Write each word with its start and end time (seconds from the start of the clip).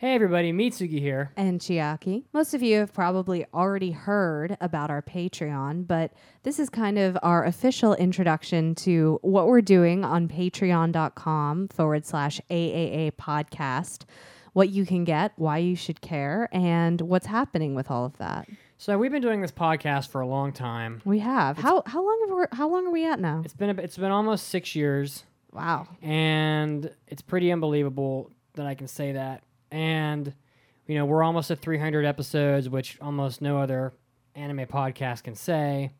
Hey 0.00 0.14
everybody, 0.14 0.52
Mitsugi 0.52 1.00
here. 1.00 1.32
and 1.36 1.58
Chiaki. 1.58 2.22
Most 2.32 2.54
of 2.54 2.62
you 2.62 2.78
have 2.78 2.92
probably 2.92 3.44
already 3.52 3.90
heard 3.90 4.56
about 4.60 4.90
our 4.90 5.02
Patreon, 5.02 5.88
but 5.88 6.12
this 6.44 6.60
is 6.60 6.70
kind 6.70 6.98
of 7.00 7.18
our 7.24 7.44
official 7.44 7.94
introduction 7.96 8.76
to 8.76 9.18
what 9.22 9.48
we're 9.48 9.60
doing 9.60 10.04
on 10.04 10.28
patreon.com 10.28 11.66
forward 11.68 12.06
slash 12.06 12.40
AAA 12.48 13.10
podcast, 13.12 14.04
what 14.52 14.68
you 14.68 14.86
can 14.86 15.02
get, 15.02 15.32
why 15.34 15.58
you 15.58 15.74
should 15.74 16.00
care, 16.00 16.48
and 16.52 17.00
what's 17.00 17.26
happening 17.26 17.74
with 17.74 17.90
all 17.90 18.04
of 18.04 18.16
that. 18.18 18.48
So 18.76 18.96
we've 18.98 19.10
been 19.10 19.20
doing 19.22 19.40
this 19.40 19.50
podcast 19.50 20.10
for 20.10 20.20
a 20.20 20.28
long 20.28 20.52
time. 20.52 21.02
We 21.04 21.18
have. 21.18 21.58
How 21.58 21.82
how 21.86 22.04
long 22.06 22.24
have 22.28 22.38
we 22.38 22.44
how 22.56 22.68
long 22.70 22.86
are 22.86 22.92
we 22.92 23.04
at 23.04 23.18
now? 23.18 23.42
It's 23.44 23.52
been 23.54 23.76
a, 23.76 23.82
it's 23.82 23.96
been 23.98 24.12
almost 24.12 24.46
six 24.46 24.76
years, 24.76 25.24
Wow. 25.52 25.88
and 26.02 26.88
it's 27.08 27.20
pretty 27.22 27.50
unbelievable 27.50 28.30
that 28.54 28.64
I 28.66 28.76
can 28.76 28.86
say 28.86 29.10
that. 29.12 29.42
And 29.70 30.34
you 30.86 30.94
know 30.94 31.04
we're 31.04 31.22
almost 31.22 31.50
at 31.50 31.58
300 31.58 32.04
episodes, 32.04 32.68
which 32.68 32.98
almost 33.00 33.40
no 33.40 33.58
other 33.58 33.92
anime 34.34 34.66
podcast 34.66 35.24
can 35.24 35.34
say. 35.34 35.90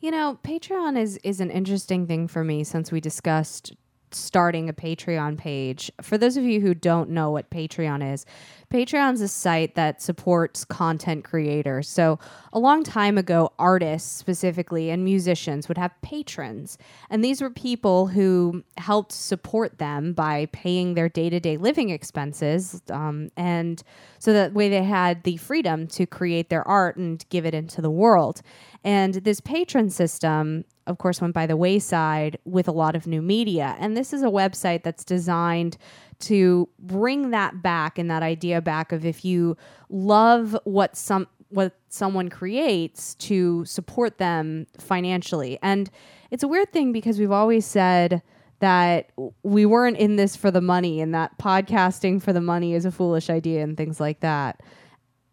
You 0.00 0.10
know, 0.10 0.38
Patreon 0.42 0.98
is 0.98 1.18
is 1.22 1.40
an 1.40 1.50
interesting 1.50 2.06
thing 2.06 2.26
for 2.26 2.42
me 2.42 2.64
since 2.64 2.90
we 2.90 3.00
discussed 3.00 3.72
starting 4.14 4.68
a 4.68 4.72
Patreon 4.72 5.38
page. 5.38 5.90
For 6.00 6.18
those 6.18 6.36
of 6.36 6.44
you 6.44 6.60
who 6.60 6.74
don't 6.74 7.10
know 7.10 7.30
what 7.30 7.50
Patreon 7.50 8.12
is, 8.12 8.26
Patreon's 8.72 9.20
a 9.20 9.28
site 9.28 9.74
that 9.74 10.00
supports 10.00 10.64
content 10.64 11.24
creators. 11.24 11.88
So, 11.88 12.18
a 12.54 12.58
long 12.58 12.82
time 12.82 13.18
ago, 13.18 13.52
artists 13.58 14.10
specifically 14.10 14.90
and 14.90 15.04
musicians 15.04 15.68
would 15.68 15.76
have 15.76 15.92
patrons. 16.00 16.78
And 17.10 17.22
these 17.22 17.42
were 17.42 17.50
people 17.50 18.06
who 18.06 18.64
helped 18.78 19.12
support 19.12 19.78
them 19.78 20.14
by 20.14 20.46
paying 20.52 20.94
their 20.94 21.10
day 21.10 21.28
to 21.28 21.38
day 21.38 21.58
living 21.58 21.90
expenses. 21.90 22.80
Um, 22.90 23.30
and 23.36 23.82
so 24.18 24.32
that 24.32 24.54
way 24.54 24.68
they 24.68 24.82
had 24.82 25.22
the 25.24 25.36
freedom 25.36 25.86
to 25.88 26.06
create 26.06 26.48
their 26.48 26.66
art 26.66 26.96
and 26.96 27.24
give 27.28 27.44
it 27.44 27.54
into 27.54 27.82
the 27.82 27.90
world. 27.90 28.40
And 28.84 29.14
this 29.14 29.40
patron 29.40 29.90
system, 29.90 30.64
of 30.86 30.98
course, 30.98 31.20
went 31.20 31.34
by 31.34 31.46
the 31.46 31.56
wayside 31.56 32.38
with 32.44 32.68
a 32.68 32.72
lot 32.72 32.96
of 32.96 33.06
new 33.06 33.22
media. 33.22 33.76
And 33.78 33.96
this 33.96 34.12
is 34.12 34.22
a 34.22 34.26
website 34.26 34.82
that's 34.82 35.04
designed 35.04 35.76
to 36.20 36.68
bring 36.78 37.30
that 37.30 37.62
back 37.62 37.98
and 37.98 38.10
that 38.10 38.22
idea 38.22 38.60
back 38.60 38.92
of 38.92 39.04
if 39.04 39.24
you 39.24 39.56
love 39.88 40.56
what 40.64 40.96
some 40.96 41.26
what 41.48 41.74
someone 41.88 42.30
creates 42.30 43.14
to 43.16 43.62
support 43.66 44.16
them 44.16 44.66
financially. 44.78 45.58
And 45.62 45.90
it's 46.30 46.42
a 46.42 46.48
weird 46.48 46.72
thing 46.72 46.92
because 46.92 47.18
we've 47.18 47.30
always 47.30 47.66
said 47.66 48.22
that 48.60 49.10
we 49.42 49.66
weren't 49.66 49.98
in 49.98 50.16
this 50.16 50.34
for 50.34 50.50
the 50.50 50.62
money 50.62 51.00
and 51.02 51.14
that 51.14 51.36
podcasting 51.38 52.22
for 52.22 52.32
the 52.32 52.40
money 52.40 52.72
is 52.74 52.84
a 52.86 52.90
foolish 52.90 53.28
idea 53.28 53.62
and 53.62 53.76
things 53.76 54.00
like 54.00 54.20
that. 54.20 54.60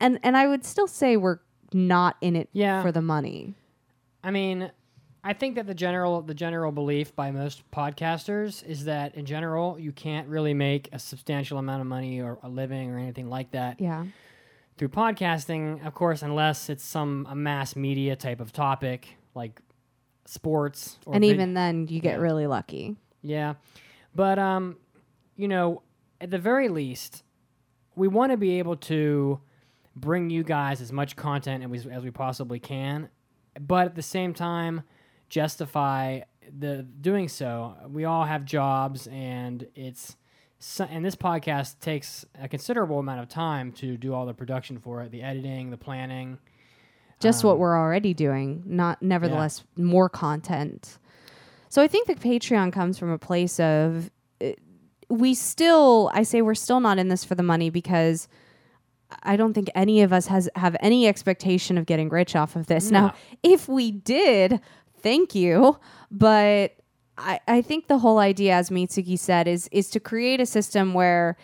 And 0.02 0.19
and 0.23 0.36
I 0.36 0.47
would 0.47 0.66
still 0.66 0.88
say 0.88 1.16
we're 1.17 1.39
not 1.72 2.17
in 2.22 2.36
it 2.36 2.50
Yeah. 2.52 2.81
for 2.81 2.91
the 2.91 3.02
money. 3.02 3.53
I 4.23 4.31
mean, 4.31 4.72
I 5.23 5.34
think 5.34 5.56
that 5.56 5.67
the 5.67 5.73
general 5.73 6.22
the 6.22 6.34
general 6.34 6.72
belief 6.72 7.16
by 7.16 7.31
most 7.31 7.70
podcasters 7.72 8.64
is 8.66 8.86
that 8.86 9.16
in 9.16 9.25
general 9.25 9.78
you 9.80 9.92
can't 9.92 10.28
really 10.30 10.53
make 10.53 10.88
a 10.94 11.00
substantial 11.00 11.58
amount 11.58 11.81
of 11.81 11.88
money 11.88 12.22
or 12.22 12.39
a 12.44 12.48
living 12.50 12.89
or 12.92 12.98
anything 12.98 13.30
like 13.30 13.52
that 13.52 13.81
Yeah. 13.81 14.06
through 14.78 14.90
podcasting, 14.90 15.86
of 15.86 15.94
course, 15.94 16.22
unless 16.22 16.70
it's 16.70 16.84
some 16.86 17.28
a 17.30 17.36
mass 17.36 17.75
media 17.75 18.16
type 18.16 18.40
of 18.40 18.53
topic 18.53 19.17
like 19.36 19.62
sports. 20.25 20.97
Or 21.06 21.16
And 21.16 21.23
vid- 21.23 21.34
even 21.34 21.53
then 21.53 21.88
you 21.90 22.00
get 22.00 22.16
yeah. 22.17 22.22
really 22.22 22.47
lucky. 22.47 22.95
yeah, 23.22 23.56
but 24.16 24.40
um, 24.40 24.78
you 25.36 25.47
know, 25.50 25.81
at 26.22 26.30
the 26.31 26.38
very 26.40 26.70
least, 26.70 27.23
we 27.95 28.08
want 28.08 28.31
to 28.31 28.38
be 28.38 28.59
able 28.59 28.75
to 28.78 29.40
bring 29.95 30.30
you 30.30 30.44
guys 30.44 30.80
as 30.81 30.94
much 30.94 31.16
content 31.17 31.64
as 31.64 31.86
we, 31.86 31.92
as 31.92 32.03
we 32.03 32.12
possibly 32.12 32.59
can, 32.59 33.09
but 33.59 33.86
at 33.88 33.95
the 33.95 34.02
same 34.02 34.34
time, 34.34 34.84
justify 35.30 36.22
the 36.57 36.84
doing 36.84 37.28
so. 37.28 37.75
We 37.88 38.06
all 38.06 38.25
have 38.25 38.45
jobs, 38.45 39.07
and 39.07 39.67
it's 39.75 40.16
and 40.90 41.06
this 41.06 41.16
podcast 41.16 41.79
takes 41.79 42.25
a 42.40 42.47
considerable 42.47 43.00
amount 43.00 43.22
of 43.22 43.29
time 43.29 43.72
to 43.73 43.95
do 43.97 44.13
all 44.13 44.25
the 44.25 44.34
production 44.34 44.78
for 44.79 45.01
it, 45.03 45.12
the 45.12 45.22
editing, 45.22 45.69
the 45.69 45.78
planning. 45.78 46.38
Just 47.19 47.44
what 47.44 47.53
Um, 47.53 47.59
we're 47.59 47.78
already 47.78 48.13
doing, 48.13 48.63
not 48.66 49.01
nevertheless 49.01 49.63
more 49.78 50.09
content. 50.09 50.97
So 51.69 51.81
I 51.81 51.88
think 51.88 52.07
the 52.07 52.16
Patreon 52.16 52.73
comes 52.73 52.97
from 52.97 53.12
a 53.12 53.18
place 53.18 53.59
of 53.59 54.09
we 55.09 55.34
still 55.34 56.12
I 56.13 56.23
say 56.23 56.41
we're 56.41 56.56
still 56.56 56.79
not 56.79 56.97
in 57.00 57.07
this 57.07 57.23
for 57.23 57.35
the 57.35 57.44
money 57.44 57.69
because 57.69 58.28
I 59.23 59.38
don't 59.38 59.53
think 59.53 59.69
any 59.75 60.01
of 60.01 60.13
us 60.13 60.28
has 60.28 60.50
have 60.56 60.75
any 60.81 61.07
expectation 61.07 61.78
of 61.78 61.85
getting 61.85 62.09
rich 62.09 62.35
off 62.35 62.56
of 62.56 62.68
this. 62.68 62.91
No. 62.91 63.07
Now, 63.07 63.13
if 63.44 63.68
we 63.68 63.91
did, 63.91 64.59
thank 65.02 65.36
you, 65.36 65.78
but 66.12 66.76
I, 67.18 67.40
I 67.48 67.62
think 67.62 67.88
the 67.88 68.00
whole 68.00 68.18
idea, 68.20 68.54
as 68.54 68.70
Mitsugi 68.70 69.18
said, 69.20 69.48
is 69.48 69.68
is 69.72 69.90
to 69.92 70.00
create 70.00 70.40
a 70.40 70.46
system 70.46 70.94
where 70.94 71.38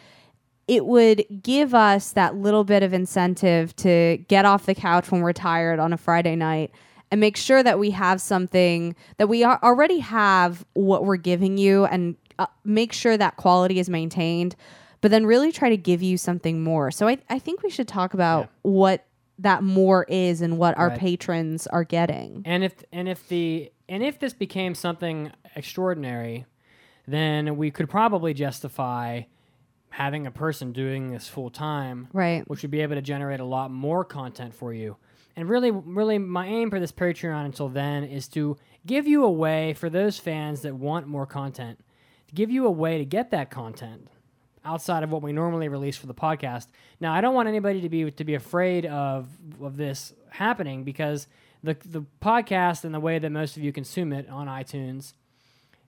it 0.67 0.85
would 0.85 1.23
give 1.43 1.75
us 1.75 2.13
that 2.13 2.35
little 2.35 2.63
bit 2.63 2.81
of 2.81 2.93
incentive 2.93 3.75
to 3.77 4.17
get 4.27 4.45
off 4.45 4.65
the 4.65 4.73
couch 4.73 5.11
when 5.11 5.21
we're 5.21 5.33
tired 5.33 5.77
on 5.79 5.93
a 5.93 5.97
Friday 5.97 6.35
night 6.35 6.71
and 7.11 7.21
make 7.21 7.37
sure 7.37 7.61
that 7.61 7.77
we 7.77 7.91
have 7.91 8.19
something 8.19 8.95
that 9.17 9.27
we 9.27 9.43
are 9.43 9.59
already 9.61 9.99
have 9.99 10.65
what 10.73 11.05
we're 11.05 11.17
giving 11.17 11.57
you 11.59 11.85
and 11.85 12.15
uh, 12.39 12.47
make 12.63 12.93
sure 12.93 13.15
that 13.15 13.37
quality 13.37 13.77
is 13.79 13.89
maintained, 13.89 14.55
but 15.01 15.11
then 15.11 15.25
really 15.27 15.51
try 15.51 15.69
to 15.69 15.77
give 15.77 16.01
you 16.01 16.17
something 16.17 16.63
more. 16.63 16.89
So 16.89 17.07
I, 17.07 17.19
I 17.29 17.37
think 17.37 17.61
we 17.61 17.69
should 17.69 17.87
talk 17.87 18.13
about 18.15 18.45
Yeah. 18.45 18.47
what 18.63 19.05
that 19.39 19.63
more 19.63 20.05
is 20.05 20.41
and 20.41 20.57
what 20.57 20.77
our 20.77 20.89
Right. 20.89 20.99
patrons 20.99 21.67
are 21.67 21.83
getting. 21.83 22.41
And 22.45 22.63
if 22.63 22.83
and 22.91 23.07
if 23.09 23.27
the 23.27 23.71
and 23.87 24.01
if 24.01 24.17
this 24.19 24.33
became 24.33 24.73
something 24.75 25.31
extraordinary, 25.55 26.45
then 27.07 27.57
we 27.57 27.69
could 27.71 27.89
probably 27.89 28.33
justify 28.33 29.23
having 29.89 30.25
a 30.27 30.31
person 30.31 30.71
doing 30.73 31.11
this 31.11 31.27
full 31.27 31.49
time, 31.49 32.07
Right. 32.11 32.47
which 32.49 32.61
would 32.63 32.71
be 32.71 32.81
able 32.81 32.95
to 32.95 33.01
generate 33.01 33.39
a 33.39 33.45
lot 33.45 33.71
more 33.71 34.03
content 34.03 34.53
for 34.53 34.73
you. 34.73 34.97
And 35.37 35.47
really, 35.49 35.71
really, 35.71 36.17
my 36.17 36.47
aim 36.47 36.69
for 36.69 36.79
this 36.79 36.91
Patreon 36.91 37.45
until 37.45 37.69
then 37.69 38.03
is 38.03 38.27
to 38.29 38.57
give 38.85 39.07
you 39.07 39.23
a 39.23 39.31
way 39.31 39.73
for 39.73 39.89
those 39.89 40.17
fans 40.17 40.61
that 40.61 40.75
want 40.75 41.07
more 41.07 41.25
content, 41.25 41.79
to 42.27 42.33
give 42.33 42.49
you 42.49 42.65
a 42.65 42.71
way 42.71 42.97
to 42.97 43.05
get 43.05 43.31
that 43.31 43.49
content 43.51 44.07
outside 44.65 45.03
of 45.03 45.11
what 45.11 45.21
we 45.21 45.31
normally 45.31 45.67
release 45.69 45.95
for 45.95 46.07
the 46.07 46.13
podcast. 46.13 46.67
Now, 46.99 47.13
I 47.13 47.21
don't 47.21 47.33
want 47.33 47.47
anybody 47.47 47.81
to 47.81 47.89
be 47.89 48.11
to 48.11 48.23
be 48.23 48.35
afraid 48.35 48.85
of 48.85 49.29
of 49.61 49.77
this 49.77 50.13
happening 50.29 50.83
because 50.83 51.27
the 51.63 51.77
the 51.85 52.05
podcast 52.21 52.83
and 52.83 52.93
the 52.93 52.99
way 52.99 53.19
that 53.19 53.29
most 53.31 53.57
of 53.57 53.63
you 53.63 53.71
consume 53.71 54.11
it 54.11 54.29
on 54.29 54.47
iTunes, 54.47 55.13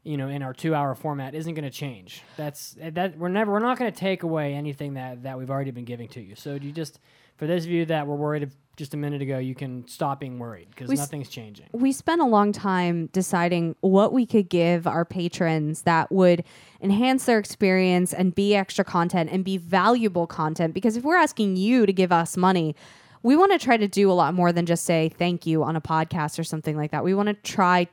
you 0.03 0.17
know, 0.17 0.27
in 0.29 0.41
our 0.41 0.53
two 0.53 0.73
hour 0.73 0.95
format 0.95 1.35
isn't 1.35 1.53
going 1.53 1.63
to 1.63 1.69
change. 1.69 2.21
That's 2.37 2.75
that 2.79 3.17
we're 3.17 3.29
never 3.29 3.51
we're 3.51 3.59
not 3.59 3.77
going 3.77 3.91
to 3.91 3.97
take 3.97 4.23
away 4.23 4.53
anything 4.53 4.93
that 4.93 5.23
that 5.23 5.37
we've 5.37 5.49
already 5.49 5.71
been 5.71 5.85
giving 5.85 6.07
to 6.09 6.21
you. 6.21 6.35
So 6.35 6.57
do 6.57 6.67
you 6.67 6.73
just 6.73 6.99
for 7.37 7.47
those 7.47 7.65
of 7.65 7.71
you 7.71 7.85
that 7.85 8.07
were 8.07 8.15
worried 8.15 8.43
of 8.43 8.55
just 8.75 8.93
a 8.93 8.97
minute 8.97 9.21
ago, 9.21 9.39
you 9.39 9.55
can 9.55 9.87
stop 9.87 10.19
being 10.19 10.37
worried 10.37 10.67
because 10.69 10.89
nothing's 10.91 11.29
changing. 11.29 11.67
we 11.71 11.91
spent 11.91 12.21
a 12.21 12.25
long 12.25 12.51
time 12.51 13.07
deciding 13.07 13.75
what 13.81 14.13
we 14.13 14.25
could 14.25 14.49
give 14.49 14.85
our 14.85 15.03
patrons 15.03 15.81
that 15.83 16.11
would 16.11 16.43
enhance 16.81 17.25
their 17.25 17.39
experience 17.39 18.13
and 18.13 18.35
be 18.35 18.55
extra 18.55 18.85
content 18.85 19.29
and 19.31 19.43
be 19.43 19.57
valuable 19.57 20.27
content. 20.27 20.73
Because 20.75 20.95
if 20.95 21.03
we're 21.03 21.17
asking 21.17 21.55
you 21.55 21.87
to 21.87 21.93
give 21.93 22.11
us 22.11 22.37
money, 22.37 22.75
we 23.23 23.35
want 23.35 23.51
to 23.51 23.57
try 23.57 23.77
to 23.77 23.87
do 23.87 24.11
a 24.11 24.13
lot 24.13 24.35
more 24.35 24.51
than 24.51 24.65
just 24.67 24.85
say 24.85 25.09
thank 25.09 25.45
you 25.45 25.63
on 25.63 25.75
a 25.75 25.81
podcast 25.81 26.37
or 26.37 26.43
something 26.43 26.77
like 26.77 26.91
that. 26.91 27.03
We 27.03 27.15
want 27.15 27.27
to 27.27 27.33
try 27.33 27.87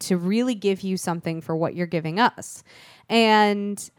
to 0.00 0.16
really 0.16 0.56
give 0.56 0.82
you 0.82 0.96
something 0.96 1.40
for 1.40 1.56
what 1.56 1.74
you're 1.74 1.86
giving 1.86 2.18
us. 2.18 2.64
And 3.08 3.90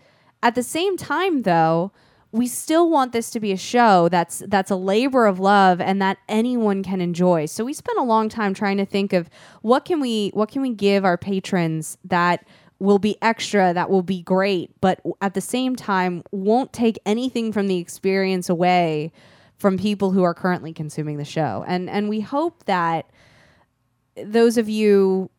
at 0.44 0.56
the 0.56 0.64
same 0.64 0.98
time, 0.98 1.44
though, 1.44 1.92
we 2.36 2.48
still 2.48 2.90
want 2.90 3.14
this 3.14 3.30
to 3.30 3.40
be 3.40 3.54
a 3.54 3.58
show 3.58 4.10
that's 4.10 4.44
that's 4.48 4.70
a 4.70 4.76
labor 4.76 5.26
of 5.26 5.40
love 5.40 5.80
and 5.80 6.02
that 6.02 6.18
anyone 6.28 6.84
can 6.84 7.00
enjoy. 7.00 7.46
So 7.46 7.64
we 7.64 7.72
spent 7.72 7.98
a 7.98 8.04
long 8.04 8.28
time 8.28 8.54
trying 8.54 8.76
to 8.76 8.86
think 8.86 9.14
of 9.14 9.30
what 9.62 9.86
can 9.86 10.02
we 10.02 10.32
what 10.34 10.52
can 10.52 10.62
we 10.62 10.74
give 10.74 11.06
our 11.06 11.18
patrons 11.18 11.98
that 12.04 12.46
will 12.80 13.00
be 13.00 13.18
extra, 13.22 13.74
that 13.74 13.90
will 13.90 14.02
be 14.02 14.22
great, 14.22 14.70
but 14.82 15.00
at 15.22 15.34
the 15.34 15.40
same 15.40 15.78
time 15.78 16.24
won't 16.32 16.74
take 16.74 17.00
anything 17.06 17.54
from 17.54 17.68
the 17.68 17.78
experience 17.78 18.50
away 18.50 19.14
from 19.56 19.78
people 19.78 20.12
who 20.12 20.24
are 20.24 20.34
currently 20.34 20.74
consuming 20.74 21.16
the 21.16 21.24
show. 21.24 21.64
And 21.66 21.90
and 21.90 22.10
we 22.10 22.20
hope 22.20 22.66
that 22.66 23.10
those 24.22 24.58
of 24.58 24.68
you 24.68 25.30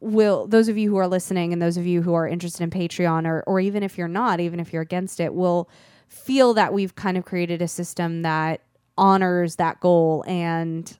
will 0.00 0.46
those 0.46 0.68
of 0.68 0.78
you 0.78 0.88
who 0.88 0.96
are 0.96 1.08
listening 1.08 1.52
and 1.52 1.60
those 1.60 1.76
of 1.76 1.84
you 1.84 2.00
who 2.00 2.14
are 2.14 2.26
interested 2.26 2.62
in 2.62 2.70
Patreon 2.70 3.26
or 3.26 3.44
or 3.46 3.60
even 3.60 3.82
if 3.82 3.98
you're 3.98 4.08
not, 4.08 4.40
even 4.40 4.60
if 4.60 4.72
you're 4.72 4.80
against 4.80 5.20
it, 5.20 5.34
will 5.34 5.68
feel 6.08 6.54
that 6.54 6.72
we've 6.72 6.94
kind 6.94 7.16
of 7.16 7.24
created 7.24 7.62
a 7.62 7.68
system 7.68 8.22
that 8.22 8.60
honors 8.96 9.56
that 9.56 9.78
goal 9.80 10.24
and 10.26 10.98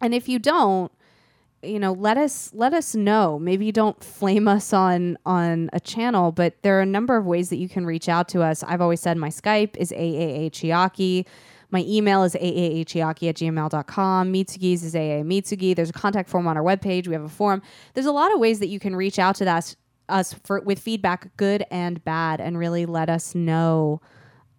and 0.00 0.14
if 0.14 0.28
you 0.28 0.38
don't 0.38 0.90
you 1.62 1.78
know, 1.78 1.92
let 1.92 2.18
us 2.18 2.50
let 2.52 2.74
us 2.74 2.94
know. 2.94 3.38
Maybe 3.38 3.70
don't 3.70 4.02
flame 4.02 4.48
us 4.48 4.72
on 4.72 5.16
on 5.24 5.70
a 5.72 5.80
channel, 5.80 6.32
but 6.32 6.60
there 6.62 6.78
are 6.78 6.82
a 6.82 6.86
number 6.86 7.16
of 7.16 7.24
ways 7.24 7.50
that 7.50 7.56
you 7.56 7.68
can 7.68 7.86
reach 7.86 8.08
out 8.08 8.28
to 8.30 8.42
us. 8.42 8.62
I've 8.64 8.80
always 8.80 9.00
said 9.00 9.16
my 9.16 9.28
Skype 9.28 9.76
is 9.76 9.92
AAA 9.92 10.50
Chiaki. 10.50 11.26
My 11.70 11.84
email 11.88 12.22
is 12.22 12.34
aaachiaki 12.34 13.28
at 13.30 13.36
gmail.com. 13.36 14.32
Mitsugi's 14.32 14.84
is 14.84 14.94
AA 14.94 15.22
Mitsugi. 15.24 15.74
There's 15.74 15.88
a 15.88 15.94
contact 15.94 16.28
form 16.28 16.46
on 16.46 16.56
our 16.58 16.62
webpage. 16.62 17.06
We 17.06 17.14
have 17.14 17.22
a 17.22 17.30
form 17.30 17.62
There's 17.94 18.06
a 18.06 18.12
lot 18.12 18.32
of 18.34 18.40
ways 18.40 18.58
that 18.58 18.68
you 18.68 18.78
can 18.78 18.94
reach 18.94 19.18
out 19.18 19.36
to 19.36 19.50
us, 19.50 19.76
us 20.12 20.34
for, 20.44 20.60
with 20.60 20.78
feedback, 20.78 21.36
good 21.36 21.64
and 21.70 22.02
bad, 22.04 22.40
and 22.40 22.58
really 22.58 22.86
let 22.86 23.08
us 23.08 23.34
know 23.34 24.00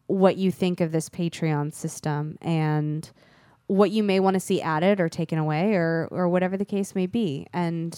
what 0.07 0.37
you 0.37 0.51
think 0.51 0.81
of 0.81 0.91
this 0.91 1.09
Patreon 1.09 1.73
system 1.73 2.37
and 2.41 3.09
what 3.67 3.91
you 3.91 4.03
may 4.03 4.19
want 4.19 4.33
to 4.33 4.39
see 4.39 4.61
added 4.61 4.99
or 4.99 5.07
taken 5.07 5.37
away 5.37 5.73
or, 5.73 6.07
or 6.11 6.27
whatever 6.27 6.57
the 6.57 6.65
case 6.65 6.93
may 6.95 7.05
be. 7.05 7.47
And 7.53 7.97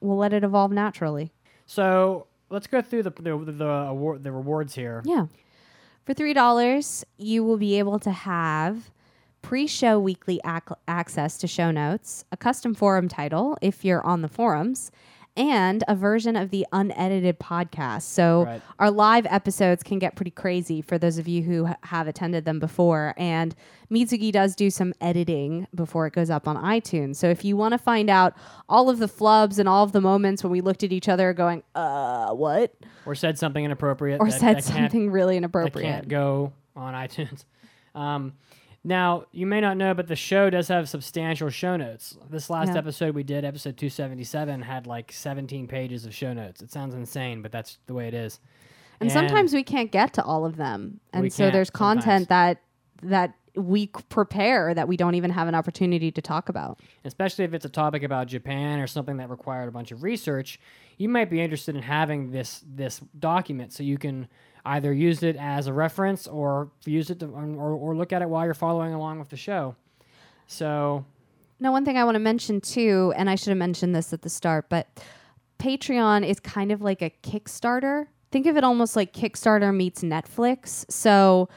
we'll 0.00 0.18
let 0.18 0.32
it 0.32 0.44
evolve 0.44 0.72
naturally. 0.72 1.32
So 1.66 2.26
let's 2.50 2.66
go 2.66 2.82
through 2.82 3.04
the 3.04 3.10
the 3.10 3.36
the, 3.38 3.66
award, 3.66 4.22
the 4.22 4.32
rewards 4.32 4.74
here. 4.74 5.02
Yeah. 5.04 5.26
For 6.04 6.14
$3, 6.14 7.04
you 7.18 7.44
will 7.44 7.58
be 7.58 7.78
able 7.78 7.98
to 7.98 8.10
have 8.10 8.90
pre 9.42 9.66
show 9.66 9.98
weekly 9.98 10.40
ac- 10.44 10.74
access 10.86 11.36
to 11.38 11.46
show 11.46 11.70
notes, 11.70 12.24
a 12.32 12.36
custom 12.36 12.74
forum 12.74 13.08
title 13.08 13.58
if 13.60 13.84
you're 13.84 14.04
on 14.04 14.22
the 14.22 14.28
forums, 14.28 14.90
and 15.38 15.84
a 15.88 15.94
version 15.94 16.36
of 16.36 16.50
the 16.50 16.66
unedited 16.72 17.38
podcast. 17.38 18.02
So 18.02 18.44
Right. 18.44 18.62
our 18.78 18.90
live 18.90 19.24
episodes 19.30 19.82
can 19.82 19.98
get 19.98 20.16
pretty 20.16 20.32
crazy 20.32 20.82
for 20.82 20.98
those 20.98 21.16
of 21.16 21.26
you 21.28 21.42
who 21.42 21.66
ha- 21.66 21.76
have 21.84 22.08
attended 22.08 22.44
them 22.44 22.58
before. 22.58 23.14
And 23.16 23.54
Mitsugi 23.90 24.32
does 24.32 24.54
do 24.56 24.68
some 24.68 24.92
editing 25.00 25.66
before 25.74 26.06
it 26.06 26.12
goes 26.12 26.28
up 26.28 26.46
on 26.48 26.56
iTunes. 26.56 27.16
So 27.16 27.28
if 27.28 27.44
you 27.44 27.56
want 27.56 27.72
to 27.72 27.78
find 27.78 28.10
out 28.10 28.34
all 28.68 28.90
of 28.90 28.98
the 28.98 29.06
flubs 29.08 29.58
and 29.58 29.68
all 29.68 29.84
of 29.84 29.92
the 29.92 30.00
moments 30.00 30.42
when 30.42 30.50
we 30.52 30.60
looked 30.60 30.82
at 30.82 30.92
each 30.92 31.08
other 31.08 31.32
going, 31.32 31.62
uh, 31.74 32.32
what? 32.34 32.74
Or 33.06 33.14
said 33.14 33.38
something 33.38 33.64
inappropriate. 33.64 34.20
Or 34.20 34.26
that- 34.28 34.40
said 34.40 34.56
that 34.56 34.64
something 34.64 35.10
really 35.10 35.34
that 35.34 35.38
inappropriate. 35.38 35.86
can't 35.90 36.08
go 36.08 36.52
on 36.76 36.94
iTunes. 36.94 37.44
Um, 37.94 38.34
now, 38.88 39.24
you 39.32 39.46
may 39.46 39.60
not 39.60 39.76
know, 39.76 39.92
but 39.94 40.08
the 40.08 40.16
show 40.16 40.48
does 40.50 40.68
have 40.68 40.88
substantial 40.88 41.50
show 41.50 41.76
notes. 41.76 42.16
This 42.30 42.48
last 42.48 42.68
Yeah. 42.72 42.78
episode 42.78 43.14
we 43.14 43.22
did, 43.22 43.44
episode 43.44 43.76
277, 43.76 44.62
had 44.62 44.86
like 44.86 45.12
17 45.12 45.68
pages 45.68 46.06
of 46.06 46.14
show 46.14 46.32
notes. 46.32 46.62
It 46.62 46.72
sounds 46.72 46.94
insane, 46.94 47.42
but 47.42 47.52
that's 47.52 47.78
the 47.86 47.94
way 47.94 48.08
it 48.08 48.14
is. 48.14 48.40
and 49.00 49.12
sometimes 49.12 49.54
we 49.54 49.62
can't 49.62 49.92
get 49.92 50.12
to 50.14 50.24
all 50.24 50.44
of 50.44 50.56
them 50.56 50.98
and 51.12 51.32
so 51.32 51.50
there's 51.52 51.68
sometimes. 51.72 52.02
content 52.04 52.28
that 52.30 52.58
that 53.00 53.32
we 53.54 53.86
prepare 54.08 54.74
that 54.74 54.88
we 54.88 54.96
don't 54.96 55.14
even 55.14 55.30
have 55.30 55.46
an 55.46 55.54
opportunity 55.54 56.10
to 56.10 56.20
talk 56.20 56.48
about 56.48 56.80
especially 57.04 57.44
if 57.44 57.54
it's 57.54 57.64
a 57.64 57.68
topic 57.68 58.02
about 58.02 58.26
Japan 58.26 58.80
or 58.80 58.88
something 58.88 59.18
that 59.18 59.30
required 59.30 59.68
a 59.68 59.70
bunch 59.70 59.92
of 59.92 60.02
research, 60.02 60.58
you 60.96 61.08
might 61.08 61.30
be 61.30 61.40
interested 61.40 61.76
in 61.76 61.82
having 61.82 62.32
this 62.32 62.64
this 62.66 63.00
document 63.18 63.72
so 63.72 63.84
you 63.84 63.98
can 63.98 64.26
either 64.68 64.92
use 64.92 65.22
it 65.22 65.36
as 65.36 65.66
a 65.66 65.72
reference 65.72 66.26
or 66.26 66.70
use 66.84 67.10
it 67.10 67.20
to, 67.20 67.26
um, 67.26 67.56
or, 67.56 67.72
or 67.72 67.96
look 67.96 68.12
at 68.12 68.22
it 68.22 68.28
while 68.28 68.44
you're 68.44 68.54
following 68.54 68.92
along 68.94 69.18
with 69.18 69.28
the 69.28 69.36
show. 69.36 69.74
So 70.46 71.04
now 71.60 71.72
one 71.72 71.84
thing 71.84 71.96
i 71.98 72.04
want 72.04 72.14
to 72.14 72.20
mention 72.20 72.60
too 72.60 73.12
and 73.16 73.28
i 73.28 73.34
should 73.34 73.48
have 73.48 73.58
mentioned 73.58 73.94
this 73.94 74.12
at 74.12 74.22
the 74.22 74.28
start 74.30 74.66
but 74.68 74.86
patreon 75.58 76.24
is 76.24 76.38
kind 76.38 76.70
of 76.70 76.80
like 76.80 77.02
a 77.02 77.10
kickstarter 77.22 78.06
think 78.30 78.46
of 78.46 78.56
it 78.56 78.62
almost 78.62 78.94
like 78.94 79.12
kickstarter 79.12 79.74
meets 79.74 80.02
netflix 80.02 80.84
so 80.88 81.48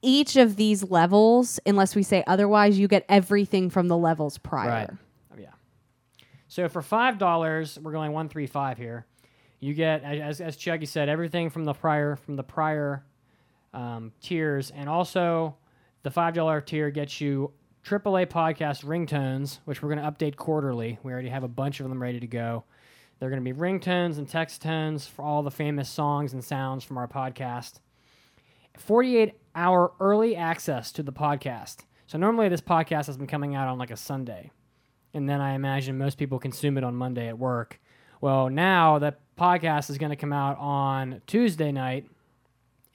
each 0.00 0.36
of 0.36 0.56
these 0.56 0.82
levels 0.90 1.60
unless 1.66 1.94
we 1.94 2.02
say 2.02 2.24
otherwise 2.26 2.78
you 2.78 2.88
get 2.88 3.04
everything 3.08 3.68
from 3.68 3.88
the 3.88 3.96
levels 3.96 4.38
prior 4.38 4.68
Right. 4.68 4.90
Oh, 5.34 5.38
yeah. 5.38 5.50
So 6.48 6.68
for 6.68 6.82
five 6.82 7.18
dollars, 7.18 7.78
we're 7.80 7.92
going 7.92 8.12
one 8.12 8.28
three 8.28 8.46
five 8.46 8.78
here. 8.78 9.06
You 9.62 9.74
get, 9.74 10.02
as 10.02 10.40
as 10.40 10.56
Chucky 10.56 10.86
said, 10.86 11.08
everything 11.08 11.48
from 11.48 11.64
the 11.64 11.72
prior 11.72 12.16
from 12.16 12.34
the 12.34 12.42
prior 12.42 13.04
um, 13.72 14.10
tiers, 14.20 14.72
and 14.72 14.88
also 14.88 15.54
the 16.02 16.10
five 16.10 16.34
dollar 16.34 16.60
tier 16.60 16.90
gets 16.90 17.20
you 17.20 17.52
AAA 17.84 18.26
podcast 18.26 18.84
ringtones, 18.84 19.60
which 19.64 19.80
we're 19.80 19.94
going 19.94 20.02
to 20.02 20.10
update 20.10 20.34
quarterly. 20.34 20.98
We 21.04 21.12
already 21.12 21.28
have 21.28 21.44
a 21.44 21.48
bunch 21.48 21.78
of 21.78 21.88
them 21.88 22.02
ready 22.02 22.18
to 22.18 22.26
go. 22.26 22.64
They're 23.20 23.30
going 23.30 23.40
to 23.40 23.54
be 23.54 23.56
ringtones 23.56 24.18
and 24.18 24.28
text 24.28 24.62
tones 24.62 25.06
for 25.06 25.24
all 25.24 25.44
the 25.44 25.50
famous 25.52 25.88
songs 25.88 26.32
and 26.32 26.42
sounds 26.42 26.82
from 26.82 26.98
our 26.98 27.06
podcast. 27.06 27.74
48 28.76 29.34
hour 29.54 29.92
early 30.00 30.34
access 30.34 30.90
to 30.90 31.04
the 31.04 31.12
podcast. 31.12 31.84
So 32.08 32.18
normally 32.18 32.48
this 32.48 32.60
podcast 32.60 33.06
has 33.06 33.16
been 33.16 33.28
coming 33.28 33.54
out 33.54 33.68
on 33.68 33.78
like 33.78 33.92
a 33.92 33.96
Sunday. 33.96 34.50
And 35.14 35.28
then 35.28 35.40
I 35.40 35.54
imagine 35.54 35.98
most 35.98 36.18
people 36.18 36.40
consume 36.40 36.76
it 36.78 36.82
on 36.82 36.96
Monday 36.96 37.28
at 37.28 37.38
work. 37.38 37.80
Well, 38.20 38.48
now 38.48 38.98
the 38.98 39.16
podcast 39.42 39.90
is 39.90 39.98
going 39.98 40.10
to 40.10 40.16
come 40.16 40.32
out 40.32 40.56
on 40.58 41.20
Tuesday 41.26 41.72
night 41.72 42.06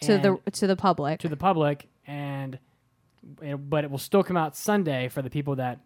to 0.01 0.17
the 0.17 0.51
to 0.51 0.67
the 0.67 0.75
public 0.75 1.19
to 1.19 1.27
the 1.27 1.35
public 1.35 1.87
and 2.05 2.57
it, 3.41 3.55
but 3.55 3.83
it 3.83 3.91
will 3.91 3.97
still 3.97 4.23
come 4.23 4.37
out 4.37 4.55
Sunday 4.55 5.09
for 5.09 5.21
the 5.21 5.29
people 5.29 5.55
that 5.55 5.79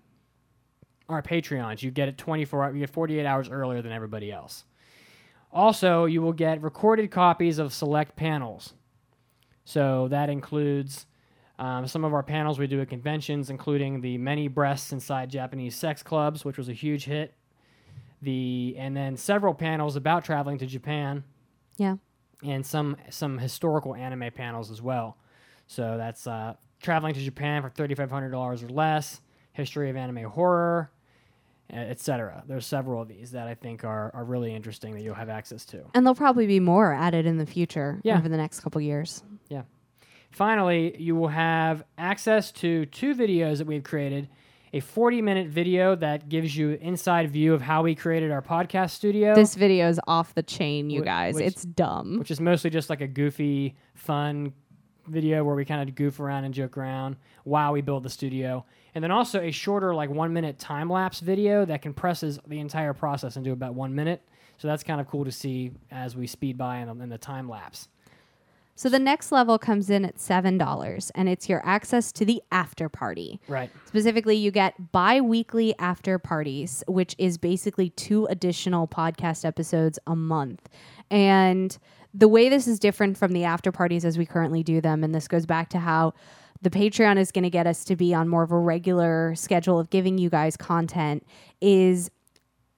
are 1.09 1.23
Patreons. 1.23 1.81
You 1.81 1.89
get 1.89 2.07
it 2.09 2.17
24 2.17 2.73
you 2.73 2.81
get 2.81 2.91
48 2.91 3.25
hours 3.25 3.49
earlier 3.49 3.81
than 3.81 3.91
everybody 3.91 4.31
else. 4.31 4.65
Also, 5.51 6.05
you 6.05 6.21
will 6.21 6.33
get 6.33 6.61
recorded 6.61 7.09
copies 7.09 7.57
of 7.57 7.73
select 7.73 8.15
panels. 8.15 8.73
So 9.65 10.07
that 10.09 10.29
includes 10.29 11.07
um, 11.57 11.87
some 11.87 12.03
of 12.03 12.13
our 12.13 12.23
panels 12.23 12.59
we 12.59 12.67
do 12.67 12.81
at 12.81 12.89
conventions, 12.89 13.49
including 13.49 14.01
the 14.01 14.17
many 14.17 14.47
breasts 14.47 14.91
inside 14.91 15.29
Japanese 15.29 15.75
sex 15.75 16.03
clubs, 16.03 16.45
which 16.45 16.57
was 16.57 16.69
a 16.69 16.73
huge 16.73 17.05
hit. 17.05 17.33
The 18.21 18.75
and 18.77 18.95
then 18.95 19.18
several 19.18 19.53
panels 19.53 19.95
about 19.95 20.23
traveling 20.25 20.57
to 20.59 20.65
Japan 20.68 21.23
yeah 21.77 21.95
and 22.44 22.65
some 22.65 22.97
some 23.09 23.38
historical 23.39 23.95
anime 23.95 24.31
panels 24.35 24.69
as 24.71 24.81
well. 24.81 25.18
So 25.68 25.97
that's 25.97 26.27
uh, 26.27 26.56
traveling 26.81 27.13
to 27.15 27.19
Japan 27.19 27.62
for 27.62 27.69
thirty 27.69 27.95
five 27.95 28.12
hundred 28.12 28.29
dollars 28.31 28.62
or 28.63 28.69
less, 28.69 29.21
history 29.53 29.89
of 29.89 29.95
anime 29.95 30.23
horror, 30.29 30.91
etc. 31.71 32.44
There's 32.47 32.65
several 32.65 33.01
of 33.01 33.07
these 33.07 33.31
that 33.31 33.47
I 33.47 33.56
think 33.56 33.83
are, 33.83 34.12
are 34.13 34.23
really 34.25 34.53
interesting 34.53 34.94
that 34.95 35.01
you'll 35.01 35.15
have 35.15 35.29
access 35.29 35.65
to. 35.68 35.83
and 35.94 36.06
there'll 36.06 36.15
probably 36.15 36.45
be 36.47 36.59
more 36.59 36.94
added 36.94 37.25
in 37.25 37.38
the 37.38 37.45
future 37.45 38.01
Yeah. 38.03 38.18
over 38.18 38.27
the 38.29 38.38
next 38.38 38.59
couple 38.59 38.81
years 38.81 39.23
Yeah. 39.50 39.63
Finally, 40.31 40.95
you 41.01 41.15
will 41.15 41.27
have 41.29 41.83
access 41.97 42.51
to 42.53 42.85
two 42.88 43.13
videos 43.15 43.57
that 43.57 43.68
we've 43.68 43.83
created. 43.83 44.29
A 44.73 44.79
40 44.79 45.21
minute 45.21 45.47
video 45.50 45.95
that 45.97 46.29
gives 46.29 46.56
you 46.56 46.71
inside 46.81 47.29
view 47.29 47.53
of 47.53 47.62
how 47.62 47.83
we 47.83 47.94
created 47.94 48.31
our 48.31 48.41
podcast 48.41 48.91
studio. 48.91 49.35
This 49.35 49.56
video 49.56 49.89
is 49.89 50.00
off 50.07 50.33
the 50.33 50.44
chain, 50.44 50.89
you 50.89 51.01
Wh- 51.01 51.06
guys. 51.06 51.35
which- 51.35 51.44
it's 51.45 51.63
dumb. 51.63 52.18
which 52.19 52.31
is 52.31 52.39
mostly 52.39 52.69
just 52.69 52.89
like 52.89 53.01
a 53.01 53.07
goofy, 53.07 53.75
fun 53.95 54.53
video 55.07 55.44
where 55.44 55.56
we 55.56 55.65
kind 55.65 55.88
of 55.89 55.94
goof 55.95 56.21
around 56.21 56.45
and 56.45 56.53
joke 56.53 56.77
around 56.77 57.18
while 57.44 57.73
we 57.73 57.81
build 57.81 58.03
the 58.03 58.09
studio. 58.09 58.63
And 58.95 59.04
then 59.04 59.11
also 59.11 59.42
a 59.42 59.51
shorter, 59.51 59.94
like 59.94 60.09
one 60.09 60.31
minute 60.31 60.57
time 60.57 60.90
lapse 60.90 61.19
video 61.19 61.66
that 61.66 61.81
compresses 61.81 62.40
the 62.47 62.59
entire 62.59 62.94
process 62.94 63.35
into 63.35 63.51
about 63.51 63.73
one 63.73 63.94
minute. 63.94 64.21
So 64.57 64.69
that's 64.69 64.83
kind 64.83 65.01
of 65.01 65.07
cool 65.07 65.25
to 65.25 65.31
see 65.31 65.71
as 65.90 66.16
we 66.16 66.28
speed 66.28 66.57
by 66.57 66.78
in, 66.78 66.87
the- 66.97 67.04
in 67.04 67.09
the 67.09 67.18
time 67.18 67.49
lapse. 67.49 67.90
So 68.81 68.90
the 68.90 68.97
next 68.97 69.31
level 69.31 69.59
comes 69.59 69.92
in 69.92 70.06
at 70.06 70.18
$7 70.18 71.11
and 71.14 71.30
it's 71.30 71.47
your 71.47 71.61
access 71.64 72.11
to 72.14 72.26
the 72.26 72.42
after 72.52 72.90
party. 72.90 73.40
Right. 73.47 73.69
Specifically, 73.85 74.35
you 74.35 74.50
get 74.50 74.92
bi 74.92 75.21
weekly 75.21 75.78
after 75.78 76.18
parties, 76.18 76.83
which 76.88 77.16
is 77.19 77.38
basically 77.38 77.92
two 77.92 78.26
additional 78.26 78.88
podcast 78.88 79.45
episodes 79.45 80.00
a 80.07 80.16
month. 80.16 80.68
And 81.11 81.78
the 82.11 82.28
way 82.28 82.50
this 82.50 82.68
is 82.68 82.80
different 82.80 83.19
from 83.19 83.33
the 83.33 83.44
after 83.44 83.71
parties 83.71 84.04
as 84.04 84.18
we 84.18 84.26
currently 84.26 84.64
do 84.64 84.81
them, 84.81 85.04
and 85.04 85.14
this 85.14 85.28
goes 85.28 85.45
back 85.45 85.69
to 85.69 85.80
how 85.80 86.16
the 86.64 86.71
Patreon 86.71 87.18
is 87.18 87.31
going 87.31 87.44
to 87.44 87.52
get 87.52 87.68
us 87.68 87.83
to 87.85 87.95
be 87.95 88.16
on 88.16 88.28
more 88.28 88.42
of 88.42 88.52
a 88.52 88.57
regular 88.57 89.35
schedule 89.35 89.78
of 89.80 89.92
giving 89.92 90.18
you 90.18 90.31
guys 90.31 90.57
content, 90.57 91.23
is 91.61 92.09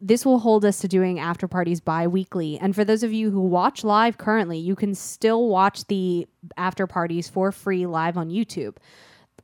this 0.03 0.25
will 0.25 0.39
hold 0.39 0.65
us 0.65 0.79
to 0.79 0.88
doing 0.89 1.17
after 1.17 1.48
parties 1.48 1.79
bi-weekly. 1.79 2.60
And 2.60 2.75
for 2.75 2.83
those 2.83 3.03
of 3.03 3.13
you 3.13 3.31
who 3.31 3.39
watch 3.39 3.83
live 3.83 4.17
currently 4.17 4.57
you 4.60 4.75
can 4.75 4.93
still 4.93 5.48
watch 5.48 5.88
the 5.88 6.27
after 6.57 6.86
parties 6.86 7.29
for 7.29 7.51
free 7.51 7.86
live 7.86 8.17
on 8.17 8.29
youtube. 8.29 8.75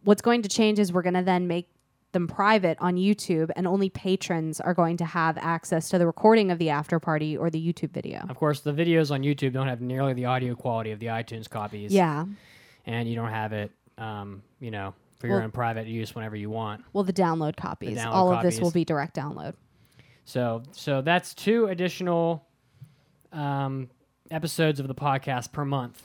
What's 0.03 0.21
going 0.21 0.41
to 0.43 0.49
change 0.49 0.77
is 0.77 0.91
we're 0.91 1.01
going 1.01 1.13
to 1.13 1.23
then 1.23 1.47
make 1.47 1.69
them 2.11 2.27
private 2.27 2.77
on 2.81 2.95
youtube 2.95 3.49
and 3.55 3.65
only 3.65 3.89
patrons 3.89 4.59
are 4.59 4.73
going 4.73 4.97
to 4.97 5.05
have 5.05 5.37
access 5.37 5.89
to 5.89 5.97
the 5.97 6.05
recording 6.05 6.51
of 6.51 6.59
the 6.59 6.69
after 6.69 6.99
party 6.99 7.37
or 7.37 7.49
the 7.49 7.73
youtube 7.73 7.91
video. 7.91 8.25
Of 8.27 8.35
course, 8.35 8.59
the 8.59 8.73
videos 8.73 9.11
on 9.11 9.21
YouTube 9.21 9.53
don't 9.53 9.67
have 9.67 9.79
nearly 9.79 10.13
the 10.13 10.25
audio 10.25 10.55
quality 10.55 10.91
of 10.91 10.99
the 10.99 11.07
iTunes 11.07 11.49
copies. 11.49 11.93
yeah. 11.93 12.25
And 12.85 13.07
you 13.07 13.15
don't 13.15 13.29
have 13.29 13.53
it, 13.53 13.71
um, 13.97 14.41
you 14.59 14.71
know, 14.71 14.95
for 15.19 15.27
your 15.27 15.43
own 15.43 15.51
private 15.51 15.85
use 15.85 16.15
whenever 16.15 16.35
you 16.35 16.49
want. 16.49 16.83
well 16.91 17.03
the 17.03 17.13
download 17.13 17.55
copies. 17.55 17.97
Download 17.97 18.13
all 18.13 18.33
of 18.33 18.41
this 18.41 18.59
will 18.59 18.71
be 18.71 18.83
direct 18.83 19.15
download 19.15 19.53
So 20.29 20.61
so 20.71 21.01
that's 21.01 21.33
two 21.33 21.65
additional 21.65 22.45
um, 23.31 23.89
episodes 24.29 24.79
of 24.79 24.87
the 24.87 24.93
podcast 24.95 25.51
per 25.51 25.65
month 25.65 26.01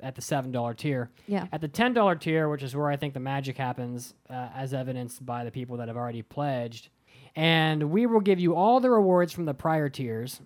at 0.00 0.14
the 0.14 0.22
seven 0.22 0.50
dollar 0.52 0.72
tier. 0.74 1.10
yeah 1.26 1.46
At 1.52 1.60
the 1.60 1.68
ten 1.68 1.92
dollar 1.92 2.16
tier, 2.16 2.48
which 2.48 2.62
is 2.62 2.74
where 2.74 2.88
I 2.88 2.96
think 2.96 3.12
the 3.14 3.20
magic 3.20 3.56
happens, 3.58 4.14
uh, 4.30 4.48
as 4.54 4.72
evidenced 4.72 5.24
by 5.24 5.44
the 5.44 5.50
people 5.50 5.76
that 5.78 5.88
have 5.88 5.96
already 5.98 6.22
pledged, 6.22 6.88
And 7.34 7.90
we 7.90 8.06
will 8.06 8.20
give 8.20 8.40
you 8.40 8.54
all 8.54 8.80
the 8.80 8.90
rewards 8.90 9.32
from 9.34 9.44
the 9.44 9.54
prior 9.54 9.88
tiers 9.90 10.40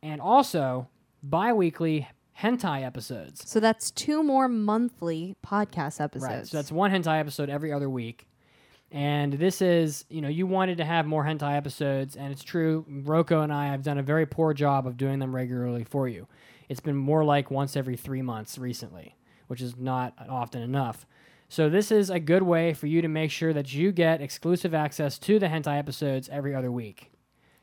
and 0.00 0.20
also 0.20 0.88
bi 1.22 1.52
weekly 1.52 2.06
hentai 2.40 2.84
episodes. 2.84 3.50
So 3.50 3.58
that's 3.58 3.90
two 3.90 4.22
more 4.22 4.46
monthly 4.46 5.34
podcast 5.44 6.00
episodes. 6.00 6.22
Right. 6.22 6.46
So 6.46 6.56
that's 6.56 6.70
one 6.70 6.92
hentai 6.92 7.18
episode 7.18 7.50
every 7.50 7.72
other 7.72 7.90
week. 7.90 8.27
And 8.90 9.34
this 9.34 9.60
is, 9.60 10.06
you 10.08 10.22
know, 10.22 10.28
you 10.28 10.46
wanted 10.46 10.78
to 10.78 10.84
have 10.84 11.04
more 11.04 11.22
hentai 11.24 11.56
episodes, 11.56 12.16
and 12.16 12.32
it's 12.32 12.42
true. 12.42 12.86
Roko 12.90 13.42
and 13.42 13.52
I 13.52 13.66
have 13.66 13.82
done 13.82 13.98
a 13.98 14.02
very 14.02 14.24
poor 14.24 14.54
job 14.54 14.86
of 14.86 14.96
doing 14.96 15.18
them 15.18 15.34
regularly 15.34 15.84
for 15.84 16.08
you. 16.08 16.26
It's 16.70 16.80
been 16.80 16.96
more 16.96 17.24
like 17.24 17.50
once 17.50 17.76
every 17.76 17.96
three 17.96 18.22
months 18.22 18.56
recently, 18.56 19.16
which 19.48 19.60
is 19.60 19.76
not 19.76 20.14
often 20.28 20.62
enough. 20.62 21.06
So 21.50 21.68
this 21.68 21.90
is 21.90 22.10
a 22.10 22.20
good 22.20 22.42
way 22.42 22.74
for 22.74 22.86
you 22.86 23.02
to 23.02 23.08
make 23.08 23.30
sure 23.30 23.52
that 23.52 23.72
you 23.74 23.92
get 23.92 24.20
exclusive 24.20 24.74
access 24.74 25.18
to 25.20 25.38
the 25.38 25.48
hentai 25.48 25.78
episodes 25.78 26.28
every 26.30 26.54
other 26.54 26.70
week. 26.70 27.10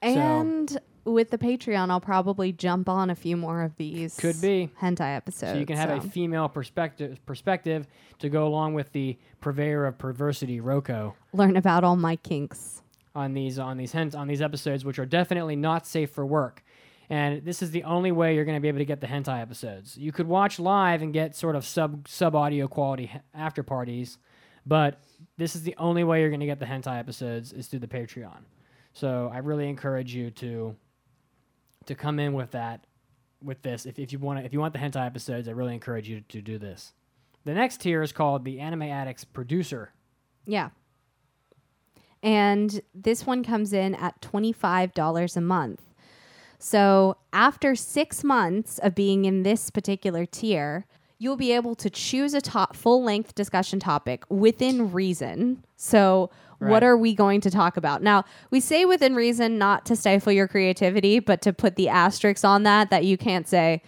And 0.01 0.77
with 1.05 1.29
the 1.29 1.37
Patreon, 1.37 1.89
I'll 1.89 2.01
probably 2.01 2.51
jump 2.51 2.89
on 2.89 3.09
a 3.09 3.15
few 3.15 3.37
more 3.37 3.61
of 3.61 3.75
these. 3.77 4.15
Could 4.15 4.41
be. 4.41 4.69
hentai 4.81 5.15
episodes. 5.15 5.53
So 5.53 5.57
you 5.57 5.65
can 5.65 5.77
have 5.77 5.91
a 5.91 6.01
female 6.01 6.49
perspective 6.49 7.23
perspective 7.25 7.87
to 8.19 8.29
go 8.29 8.47
along 8.47 8.73
with 8.73 8.91
the 8.91 9.17
purveyor 9.41 9.85
of 9.85 9.97
perversity, 9.97 10.59
Roko. 10.59 11.13
learn 11.33 11.55
about 11.55 11.83
all 11.83 11.95
my 11.95 12.15
kinks. 12.17 12.81
on 13.13 13.33
these 13.33 13.57
on 13.59 13.77
these 13.77 13.91
hens 13.91 14.15
on 14.15 14.27
these 14.27 14.41
episodes, 14.41 14.83
which 14.83 14.99
are 14.99 15.05
definitely 15.05 15.55
not 15.55 15.87
safe 15.87 16.09
for 16.09 16.25
work. 16.25 16.63
And 17.09 17.45
this 17.45 17.61
is 17.61 17.69
the 17.69 17.83
only 17.83 18.11
way 18.11 18.33
you're 18.33 18.45
going 18.45 18.57
to 18.57 18.61
be 18.61 18.67
able 18.67 18.79
to 18.79 18.85
get 18.85 18.99
the 18.99 19.07
hentai 19.07 19.39
episodes. 19.39 19.95
You 19.95 20.11
could 20.11 20.27
watch 20.27 20.59
live 20.59 21.03
and 21.03 21.13
get 21.13 21.35
sort 21.35 21.55
of 21.55 21.63
sub 21.63 22.07
sub 22.07 22.35
audio 22.35 22.67
quality 22.67 23.11
after 23.33 23.61
parties, 23.61 24.17
but 24.65 24.99
this 25.37 25.55
is 25.55 25.61
the 25.63 25.75
only 25.77 26.03
way 26.03 26.21
you're 26.21 26.29
going 26.29 26.39
to 26.39 26.45
get 26.47 26.59
the 26.59 26.65
hentai 26.65 26.97
episodes 26.97 27.53
is 27.53 27.67
through 27.67 27.79
the 27.79 27.87
Patreon. 27.87 28.45
So 28.93 29.29
I 29.31 29.39
really 29.39 29.69
encourage 29.69 30.15
you 30.15 30.31
to 30.31 30.75
to 31.85 31.95
come 31.95 32.19
in 32.19 32.33
with 32.33 32.51
that 32.51 32.85
with 33.41 33.61
this. 33.61 33.85
If, 33.85 33.99
if 33.99 34.11
you 34.11 34.19
want 34.19 34.45
if 34.45 34.53
you 34.53 34.59
want 34.59 34.73
the 34.73 34.79
hentai 34.79 35.05
episodes, 35.05 35.47
I 35.47 35.51
really 35.51 35.73
encourage 35.73 36.09
you 36.09 36.21
to 36.29 36.41
do 36.41 36.57
this. 36.57 36.93
The 37.45 37.53
next 37.53 37.81
tier 37.81 38.01
is 38.01 38.11
called 38.11 38.43
the 38.43 38.59
Anime 38.59 38.83
Addicts 38.83 39.23
Producer. 39.23 39.91
Yeah. 40.45 40.69
And 42.23 42.81
this 42.95 43.27
one 43.27 43.43
comes 43.43 43.71
in 43.71 43.93
at 43.93 44.19
$25 44.21 45.37
a 45.37 45.41
month. 45.41 45.81
So 46.57 47.17
after 47.31 47.75
six 47.75 48.23
months 48.23 48.79
of 48.79 48.95
being 48.95 49.25
in 49.25 49.43
this 49.43 49.69
particular 49.69 50.25
tier, 50.25 50.87
you'll 51.19 51.37
be 51.37 51.51
able 51.51 51.75
to 51.75 51.89
choose 51.89 52.33
a 52.33 52.41
top 52.41 52.75
full 52.75 53.03
length 53.03 53.35
discussion 53.35 53.79
topic 53.79 54.23
within 54.29 54.91
reason. 54.91 55.63
So 55.75 56.31
Right. 56.59 56.71
what 56.71 56.83
are 56.83 56.95
we 56.95 57.13
going 57.13 57.41
to 57.41 57.51
talk 57.51 57.77
about? 57.77 58.01
Now, 58.01 58.23
we 58.49 58.59
say 58.59 58.85
within 58.85 59.15
reason 59.15 59.57
not 59.57 59.85
to 59.87 59.95
stifle 59.95 60.31
your 60.31 60.47
creativity, 60.47 61.19
but 61.19 61.41
to 61.41 61.51
put 61.53 61.75
the 61.75 61.89
asterisks 61.89 62.43
on 62.43 62.63
that 62.63 62.89
that 62.89 63.03
you 63.03 63.17
can't 63.17 63.47
say, 63.47 63.81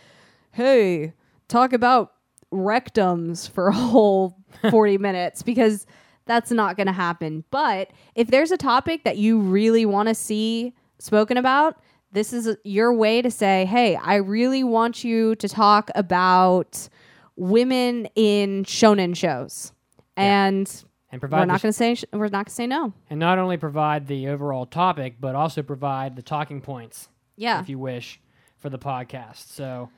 "Hey, 0.51 1.13
talk 1.47 1.73
about 1.73 2.13
rectums 2.51 3.49
for 3.49 3.67
a 3.67 3.73
whole 3.73 4.37
40 4.69 4.97
minutes 4.97 5.43
because 5.43 5.85
that's 6.25 6.51
not 6.51 6.75
going 6.75 6.87
to 6.87 6.93
happen. 6.93 7.43
But 7.51 7.91
if 8.15 8.27
there's 8.27 8.51
a 8.51 8.57
topic 8.57 9.03
that 9.05 9.17
you 9.17 9.39
really 9.39 9.85
want 9.85 10.09
to 10.09 10.15
see 10.15 10.73
spoken 10.99 11.37
about, 11.37 11.77
this 12.11 12.33
is 12.33 12.55
your 12.63 12.93
way 12.93 13.21
to 13.21 13.31
say, 13.31 13.65
hey, 13.65 13.95
I 13.95 14.15
really 14.15 14.63
want 14.63 15.03
you 15.03 15.35
to 15.35 15.49
talk 15.49 15.89
about 15.95 16.89
women 17.35 18.07
in 18.15 18.63
shonen 18.65 19.15
shows. 19.15 19.71
And 20.15 20.83
And 21.11 21.21
we're 21.21 21.29
not 21.29 21.61
going 21.61 21.69
to 21.69 21.73
say 21.73 21.95
sh- 21.95 22.05
we're 22.11 22.25
not 22.25 22.31
going 22.31 22.45
to 22.45 22.51
say 22.51 22.67
no. 22.67 22.93
and 23.09 23.19
not 23.19 23.39
only 23.39 23.55
provide 23.57 24.07
the 24.07 24.27
overall 24.27 24.65
topic, 24.65 25.15
but 25.19 25.35
also 25.35 25.61
provide 25.63 26.15
the 26.15 26.21
talking 26.21 26.59
points, 26.61 27.07
Yeah. 27.37 27.59
if 27.61 27.69
you 27.69 27.79
wish, 27.79 28.19
for 28.57 28.69
the 28.69 28.79
podcast. 28.79 29.47
So, 29.49 29.89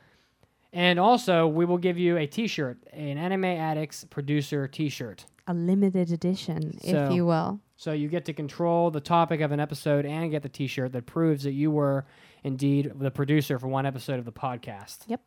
and 0.72 1.00
also 1.00 1.48
we 1.48 1.66
will 1.66 1.80
give 1.80 1.98
you 1.98 2.18
a 2.18 2.28
T-shirt, 2.28 2.78
an 2.94 3.18
Anime 3.18 3.46
Addicts 3.46 4.06
producer 4.10 4.68
T-shirt. 4.68 5.26
A 5.48 5.54
limited 5.54 6.12
edition, 6.12 6.78
So- 6.80 7.06
if 7.06 7.14
you 7.14 7.26
will. 7.26 7.60
So 7.76 7.94
you 7.94 8.10
get 8.10 8.26
to 8.26 8.34
control 8.34 8.92
the 8.92 9.00
topic 9.00 9.40
of 9.42 9.52
an 9.54 9.60
episode 9.62 10.06
and 10.06 10.30
get 10.30 10.44
the 10.44 10.50
T-shirt 10.50 10.92
that 10.92 11.06
proves 11.06 11.44
that 11.46 11.54
you 11.54 11.72
were 11.72 12.06
indeed 12.44 12.92
the 13.00 13.10
producer 13.10 13.58
for 13.58 13.68
one 13.70 13.86
episode 13.86 14.20
of 14.20 14.26
the 14.26 14.34
podcast. 14.34 15.06
Yep. 15.08 15.22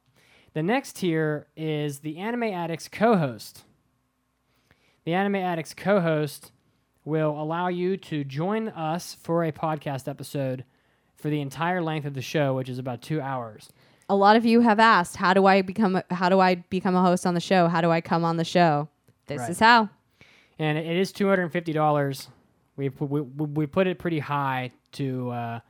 The 0.53 0.63
next 0.63 0.97
tier 0.97 1.47
is 1.57 2.01
the 2.01 2.19
Anime 2.19 2.43
Addicts 2.45 2.89
co-host. 2.89 3.65
The 5.05 5.15
Anime 5.15 5.37
Addicts 5.37 5.75
co-host 5.75 6.53
will 7.05 7.31
allow 7.41 7.69
you 7.69 7.97
to 7.97 8.23
join 8.25 8.69
us 8.69 9.15
for 9.21 9.45
a 9.45 9.53
podcast 9.53 10.07
episode 10.09 10.65
for 11.17 11.29
the 11.29 11.41
entire 11.41 11.83
length 11.83 12.05
of 12.07 12.15
the 12.15 12.23
show, 12.23 12.55
which 12.55 12.69
is 12.69 12.79
about 12.79 13.03
two 13.03 13.21
hours. 13.21 13.71
A 14.09 14.15
lot 14.15 14.37
of 14.37 14.45
you 14.45 14.61
have 14.61 14.79
asked, 14.79 15.17
how 15.17 15.35
do 15.35 15.47
I 15.47 15.63
become 15.63 15.97
a, 15.97 16.05
how 16.15 16.29
do 16.29 16.39
I 16.41 16.57
become 16.57 16.95
a 16.95 17.03
host 17.03 17.27
on 17.27 17.35
the 17.35 17.41
show? 17.41 17.69
How 17.69 17.81
do 17.81 17.91
I 17.91 18.01
come 18.01 18.25
on 18.25 18.37
the 18.37 18.45
show? 18.45 18.89
This 19.27 19.41
Right. 19.41 19.51
is 19.51 19.59
how. 19.61 19.89
and 20.59 20.77
it 20.79 20.97
is 20.97 21.13
two 21.13 21.29
hundred 21.29 21.43
and 21.45 21.53
fifty 21.53 21.73
dollars. 21.73 22.29
We, 22.77 22.89
we 22.89 23.21
we 23.21 23.67
put 23.67 23.87
it 23.87 23.99
pretty 23.99 24.19
high 24.19 24.73
to 24.93 25.31
uh, 25.31 25.61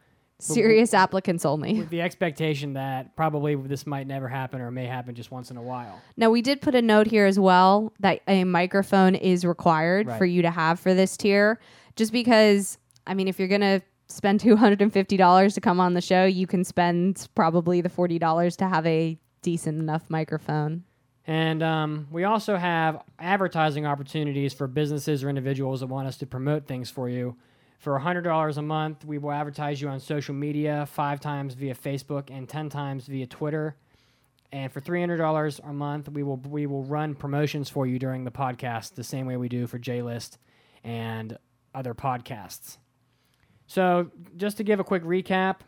Serious 0.42 0.92
applicants 0.94 1.44
only. 1.44 1.78
with 1.78 1.90
the 1.90 2.00
expectation 2.02 2.72
that 2.74 3.14
probably 3.16 3.54
this 3.54 3.86
might 3.86 4.06
never 4.06 4.28
happen 4.28 4.60
or 4.60 4.70
may 4.70 4.86
happen 4.86 5.14
just 5.14 5.30
once 5.30 5.50
in 5.50 5.56
a 5.56 5.62
while. 5.62 6.00
Now 6.16 6.30
we 6.30 6.42
did 6.42 6.60
put 6.60 6.74
a 6.74 6.82
note 6.82 7.06
here 7.06 7.26
as 7.26 7.38
well 7.38 7.92
that 8.00 8.20
a 8.26 8.44
microphone 8.44 9.14
is 9.14 9.44
required 9.44 10.06
Right. 10.06 10.18
for 10.18 10.24
you 10.24 10.42
to 10.42 10.50
have 10.50 10.80
for 10.80 10.94
this 10.94 11.16
tier. 11.16 11.60
Just 11.94 12.12
because, 12.12 12.78
I 13.06 13.14
mean, 13.14 13.28
if 13.28 13.38
you're 13.38 13.48
spend 14.08 14.42
hundred 14.42 14.82
and 14.82 14.92
fifty 14.92 15.16
dollars 15.16 15.54
to 15.54 15.60
come 15.60 15.80
on 15.80 15.94
the 15.94 16.00
show, 16.00 16.24
you 16.24 16.46
can 16.46 16.64
spend 16.64 17.28
probably 17.34 17.80
the 17.80 17.88
forty 17.88 18.18
dollars 18.18 18.56
to 18.56 18.68
have 18.68 18.86
a 18.86 19.18
decent 19.42 19.78
enough 19.78 20.02
microphone. 20.08 20.84
And 21.26 21.62
um, 21.62 22.08
we 22.10 22.24
also 22.24 22.56
have 22.56 23.02
advertising 23.18 23.86
opportunities 23.86 24.52
for 24.52 24.66
businesses 24.66 25.22
or 25.22 25.28
individuals 25.28 25.80
that 25.80 25.86
want 25.86 26.08
us 26.08 26.16
to 26.18 26.26
promote 26.26 26.66
things 26.66 26.90
for 26.90 27.08
you. 27.08 27.36
For 27.82 27.98
$100 27.98 28.56
a 28.56 28.62
month, 28.62 29.04
we 29.04 29.18
will 29.18 29.32
advertise 29.32 29.82
you 29.82 29.88
on 29.88 29.98
social 29.98 30.36
media 30.36 30.86
five 30.86 31.18
times 31.18 31.54
via 31.54 31.74
Facebook 31.74 32.30
and 32.30 32.48
10 32.48 32.68
times 32.68 33.06
via 33.06 33.26
Twitter. 33.26 33.74
And 34.52 34.70
for 34.70 34.80
$300 34.80 35.60
a 35.68 35.72
month, 35.72 36.08
we 36.08 36.22
will 36.22 36.36
we 36.36 36.66
will 36.66 36.84
run 36.84 37.16
promotions 37.16 37.68
for 37.68 37.84
you 37.84 37.98
during 37.98 38.22
the 38.22 38.30
podcast 38.30 38.94
the 38.94 39.02
same 39.02 39.26
way 39.26 39.36
we 39.36 39.48
do 39.48 39.66
for 39.66 39.80
JList 39.80 40.36
and 40.84 41.36
other 41.74 41.92
podcasts. 41.92 42.76
So, 43.66 44.12
just 44.36 44.58
to 44.58 44.62
give 44.62 44.78
a 44.78 44.84
quick 44.84 45.02
recap, 45.02 45.62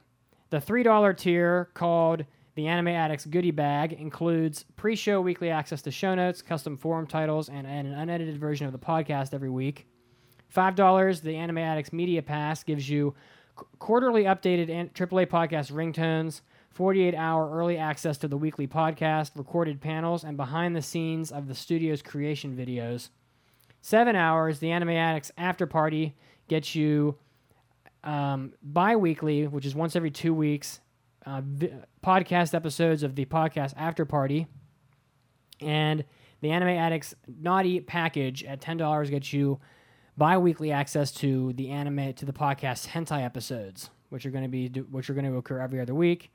the 0.50 0.58
$3 0.58 1.16
tier 1.16 1.68
called 1.74 2.26
the 2.54 2.68
Anime 2.68 2.88
Addicts 2.94 3.26
Goodie 3.26 3.50
Bag 3.50 3.92
includes 3.92 4.64
pre 4.76 4.94
show 4.94 5.20
weekly 5.20 5.50
access 5.50 5.82
to 5.82 5.90
show 5.90 6.14
notes, 6.14 6.42
custom 6.42 6.76
forum 6.76 7.08
titles, 7.08 7.48
and, 7.48 7.66
and 7.66 7.88
an 7.88 7.94
unedited 7.94 8.38
version 8.38 8.68
of 8.68 8.72
the 8.72 8.78
podcast 8.78 9.34
every 9.34 9.50
week. 9.50 9.88
$5, 10.52 11.22
the 11.22 11.36
Anime 11.36 11.58
Addicts 11.58 11.92
Media 11.92 12.22
Pass 12.22 12.62
gives 12.64 12.88
you 12.88 13.14
qu- 13.56 13.66
quarterly 13.78 14.24
updated 14.24 14.70
an- 14.70 14.90
AAA 14.90 15.26
podcast 15.26 15.70
ringtones, 15.72 16.40
48 16.70 17.14
hour 17.14 17.50
early 17.50 17.76
access 17.76 18.18
to 18.18 18.28
the 18.28 18.36
weekly 18.36 18.66
podcast, 18.66 19.32
recorded 19.36 19.80
panels, 19.80 20.24
and 20.24 20.36
behind 20.36 20.74
the 20.74 20.82
scenes 20.82 21.30
of 21.30 21.46
the 21.46 21.54
studio's 21.54 22.02
creation 22.02 22.56
videos. 22.56 23.10
Seven 23.80 24.16
hours, 24.16 24.58
the 24.58 24.70
Anime 24.72 24.90
Addicts 24.90 25.30
After 25.36 25.66
Party 25.66 26.16
gets 26.48 26.74
you 26.74 27.16
um, 28.02 28.52
bi 28.62 28.96
weekly, 28.96 29.46
which 29.46 29.64
is 29.64 29.74
once 29.74 29.94
every 29.96 30.10
two 30.10 30.34
weeks, 30.34 30.80
uh, 31.26 31.40
vi- 31.44 31.72
podcast 32.04 32.54
episodes 32.54 33.02
of 33.02 33.14
the 33.14 33.24
podcast 33.24 33.74
After 33.76 34.04
Party. 34.04 34.46
And 35.60 36.04
the 36.40 36.50
Anime 36.50 36.68
Addicts 36.70 37.14
Naughty 37.26 37.80
package 37.80 38.44
at 38.44 38.60
$10 38.60 39.10
gets 39.10 39.32
you 39.32 39.60
bi 40.16 40.38
weekly 40.38 40.70
access 40.70 41.10
to 41.12 41.52
the 41.54 41.70
anime, 41.70 42.12
to 42.14 42.24
the 42.24 42.32
podcast 42.32 42.88
Hentai 42.88 43.24
episodes, 43.24 43.90
which 44.10 44.26
are 44.26 44.30
going 44.30 44.44
to 44.44 44.48
be, 44.48 44.68
which 44.68 45.10
are 45.10 45.14
going 45.14 45.30
to 45.30 45.36
occur 45.36 45.60
every 45.60 45.80
other 45.80 45.94
week. 45.94 46.32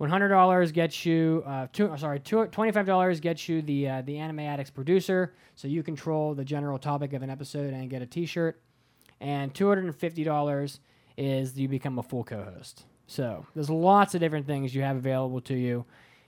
$100 0.00 0.72
gets 0.72 1.04
you, 1.04 1.42
uh, 1.46 1.66
two, 1.72 1.94
sorry, 1.98 2.18
two, 2.20 2.36
$25 2.36 3.20
gets 3.20 3.48
you 3.48 3.60
the, 3.60 3.86
uh, 3.86 4.02
the 4.02 4.16
Anime 4.16 4.40
Addicts 4.40 4.70
producer, 4.70 5.34
so 5.56 5.68
you 5.68 5.82
control 5.82 6.34
the 6.34 6.44
general 6.44 6.78
topic 6.78 7.12
of 7.12 7.22
an 7.22 7.28
episode 7.28 7.74
and 7.74 7.90
get 7.90 8.00
a 8.00 8.06
t 8.06 8.24
shirt. 8.24 8.62
And 9.20 9.52
$250 9.52 10.78
is 11.18 11.58
you 11.58 11.68
become 11.68 11.98
a 11.98 12.02
full 12.02 12.24
co-host. 12.24 12.86
So 13.10 13.44
there's 13.54 13.68
lots 13.68 14.14
of 14.14 14.20
different 14.20 14.46
things 14.46 14.74
you 14.74 14.82
have 14.82 14.96
available 14.96 15.40
to 15.42 15.54
you, 15.54 15.84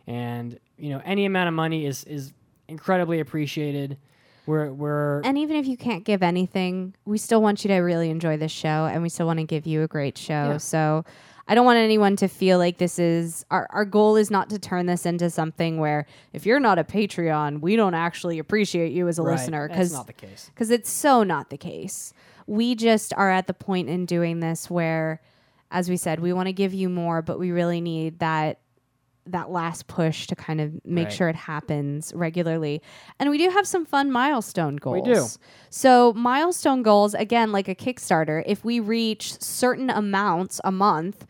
and 0.09 0.59
you 0.77 0.91
know 0.91 1.01
any 1.05 1.27
amount 1.27 1.47
of 1.47 1.55
money 1.55 1.87
is 1.87 2.03
is 2.05 2.33
incredibly 2.67 3.21
appreciated. 3.21 3.99
We're 4.47 4.73
we're 4.73 5.21
And 5.21 5.39
even 5.39 5.57
if 5.57 5.67
you 5.67 5.77
can't 5.77 6.05
give 6.05 6.23
anything, 6.23 6.95
we 7.05 7.19
still 7.19 7.41
want 7.41 7.65
you 7.65 7.69
to 7.69 7.77
really 7.77 8.11
enjoy 8.11 8.37
this 8.37 8.53
show 8.53 8.87
and 8.91 9.03
we 9.03 9.09
still 9.09 9.27
want 9.27 9.39
to 9.39 9.45
give 9.45 9.67
you 9.67 9.83
a 9.83 9.89
great 9.89 10.19
show. 10.19 10.33
Yeah. 10.53 10.57
So 10.57 11.05
I 11.49 11.55
don't 11.55 11.65
want 11.67 11.79
anyone 11.79 12.17
to 12.17 12.29
feel 12.29 12.59
like 12.59 12.79
this 12.79 12.99
is 12.99 13.45
our, 13.51 13.67
our 13.71 13.85
goal 13.85 14.17
is 14.17 14.31
not 14.31 14.51
to 14.51 14.59
turn 14.59 14.87
this 14.87 15.07
into 15.07 15.29
something 15.31 15.79
where 15.79 16.07
if 16.33 16.47
you're 16.47 16.61
not 16.61 16.79
a 16.79 16.85
Patreon, 16.85 17.61
we 17.61 17.77
don't 17.77 17.95
actually 17.95 18.39
appreciate 18.39 18.93
you 18.93 19.09
as 19.09 19.19
a 19.19 19.23
right, 19.23 19.39
listener 19.39 19.69
because 19.69 19.93
not 19.93 20.07
the 20.07 20.13
case. 20.13 20.51
because 20.55 20.71
it's 20.71 20.91
so 20.91 21.23
not 21.23 21.51
the 21.51 21.59
case. 21.59 22.13
we 22.47 22.75
just 22.75 23.13
are 23.15 23.31
at 23.31 23.47
the 23.47 23.55
point 23.55 23.89
in 23.89 24.07
doing 24.07 24.41
this 24.41 24.71
where, 24.71 25.21
as 25.71 25.89
we 25.89 25.97
said, 25.97 26.21
we 26.21 26.33
want 26.33 26.47
to 26.47 26.53
give 26.53 26.75
you 26.75 26.89
more, 26.89 27.23
but 27.23 27.39
we 27.39 27.51
really 27.51 27.81
need 27.81 28.19
that 28.21 28.59
that 29.27 29.51
last 29.51 29.87
push 29.87 30.27
to 30.27 30.35
kind 30.37 30.61
of 30.61 30.73
make 30.85 31.05
Right. 31.05 31.13
sure 31.13 31.29
it 31.29 31.37
happens 31.37 32.13
regularly. 32.15 32.83
And 33.21 33.31
we 33.31 33.39
do 33.39 33.49
have 33.51 33.67
some 33.67 33.85
fun 33.85 34.11
milestone 34.11 34.77
goals. 34.77 35.07
We 35.07 35.15
do. 35.15 35.27
So, 35.71 36.13
milestone 36.15 36.83
goals, 36.83 37.15
again, 37.15 37.53
like 37.53 37.69
a 37.69 37.75
Kickstarter, 37.75 38.43
if 38.47 38.65
we 38.65 38.81
reach 38.81 39.41
certain 39.41 39.91
amounts 39.91 40.61
a 40.65 40.73
month, 40.73 41.27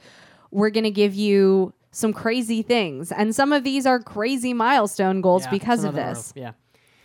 we're 0.50 0.70
going 0.70 0.84
to 0.84 0.90
give 0.90 1.14
you 1.14 1.74
some 1.90 2.12
crazy 2.14 2.62
things. 2.62 3.12
And 3.12 3.34
some 3.34 3.52
of 3.52 3.64
these 3.64 3.84
are 3.84 4.00
crazy 4.00 4.54
milestone 4.54 5.20
goals 5.20 5.44
Yeah, 5.44 5.50
because 5.50 5.84
of 5.84 5.94
this. 5.94 6.32
yeah. 6.34 6.52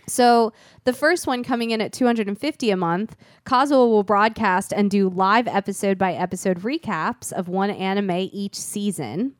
So 0.10 0.53
the 0.86 0.94
first 0.94 1.27
one 1.27 1.44
coming 1.44 1.72
in 1.72 1.82
at 1.82 1.91
250 1.91 2.72
a 2.72 2.77
month, 2.77 3.17
Kazuo 3.46 3.89
will 3.89 4.03
broadcast 4.03 4.72
and 4.72 4.89
do 4.89 5.10
live 5.10 5.50
episode 5.50 5.98
by 5.98 6.13
episode 6.13 6.62
recaps 6.62 7.34
of 7.34 7.50
one 7.50 7.70
anime 7.70 8.29
each 8.32 8.56
season. 8.56 9.34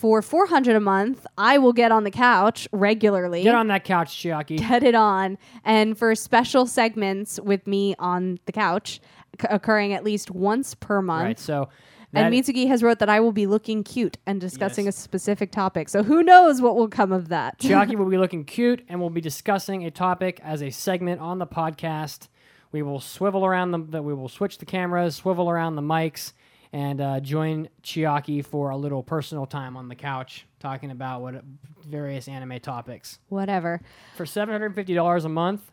For 0.00 0.22
400 0.22 0.74
a 0.76 0.80
month, 0.80 1.26
I 1.36 1.58
will 1.58 1.74
get 1.74 1.92
on 1.92 2.04
the 2.04 2.10
couch 2.10 2.66
regularly. 2.72 3.42
Get 3.42 3.54
on 3.54 3.66
that 3.66 3.84
couch, 3.84 4.16
Chiaki. 4.16 4.56
Get 4.68 4.82
it 4.82 4.94
on. 4.94 5.36
And 5.62 5.98
for 5.98 6.14
special 6.14 6.64
segments 6.64 7.38
with 7.38 7.66
me 7.66 7.94
on 7.98 8.38
the 8.46 8.52
couch, 8.52 8.98
c- 9.38 9.46
occurring 9.50 9.92
at 9.92 10.02
least 10.02 10.30
once 10.30 10.74
per 10.74 11.02
month. 11.02 11.24
Right. 11.24 11.38
So 11.38 11.68
And 12.14 12.32
Mitsugi 12.32 12.66
has 12.68 12.82
wrote 12.82 12.98
that 13.00 13.10
I 13.10 13.20
will 13.20 13.32
be 13.32 13.46
looking 13.46 13.84
cute 13.84 14.16
and 14.26 14.40
discussing 14.40 14.86
Yes. 14.86 14.96
a 14.96 15.00
specific 15.02 15.52
topic. 15.52 15.90
So 15.90 16.02
who 16.02 16.22
knows 16.22 16.62
what 16.62 16.76
will 16.76 16.88
come 16.88 17.12
of 17.12 17.28
that? 17.28 17.58
Chiaki 17.60 17.94
will 17.94 18.08
be 18.08 18.16
looking 18.16 18.44
cute 18.44 18.82
and 18.88 19.00
we'll 19.02 19.10
be 19.10 19.20
discussing 19.20 19.84
a 19.84 19.90
topic 19.90 20.40
as 20.42 20.62
a 20.62 20.70
segment 20.70 21.20
on 21.20 21.38
the 21.38 21.46
podcast. 21.46 22.28
We 22.72 22.80
will 22.80 23.00
swivel 23.00 23.44
around 23.44 23.72
the, 23.72 23.78
the 23.80 24.02
we 24.02 24.14
will 24.14 24.30
switch 24.30 24.56
the 24.56 24.64
cameras, 24.64 25.14
swivel 25.16 25.50
around 25.50 25.76
the 25.76 25.82
mics, 25.82 26.32
and 26.72 27.00
uh, 27.00 27.20
join 27.20 27.68
Chiaki 27.82 28.44
for 28.44 28.70
a 28.70 28.76
little 28.76 29.02
personal 29.02 29.46
time 29.46 29.76
on 29.76 29.88
the 29.88 29.94
couch, 29.96 30.46
talking 30.60 30.90
about 30.90 31.20
what 31.22 31.42
various 31.86 32.28
anime 32.28 32.60
topics. 32.60 33.18
Whatever. 33.28 33.80
For 34.16 34.26
seven 34.26 34.52
hundred 34.52 34.74
fifty 34.74 34.94
dollars 34.94 35.24
a 35.24 35.28
month, 35.28 35.70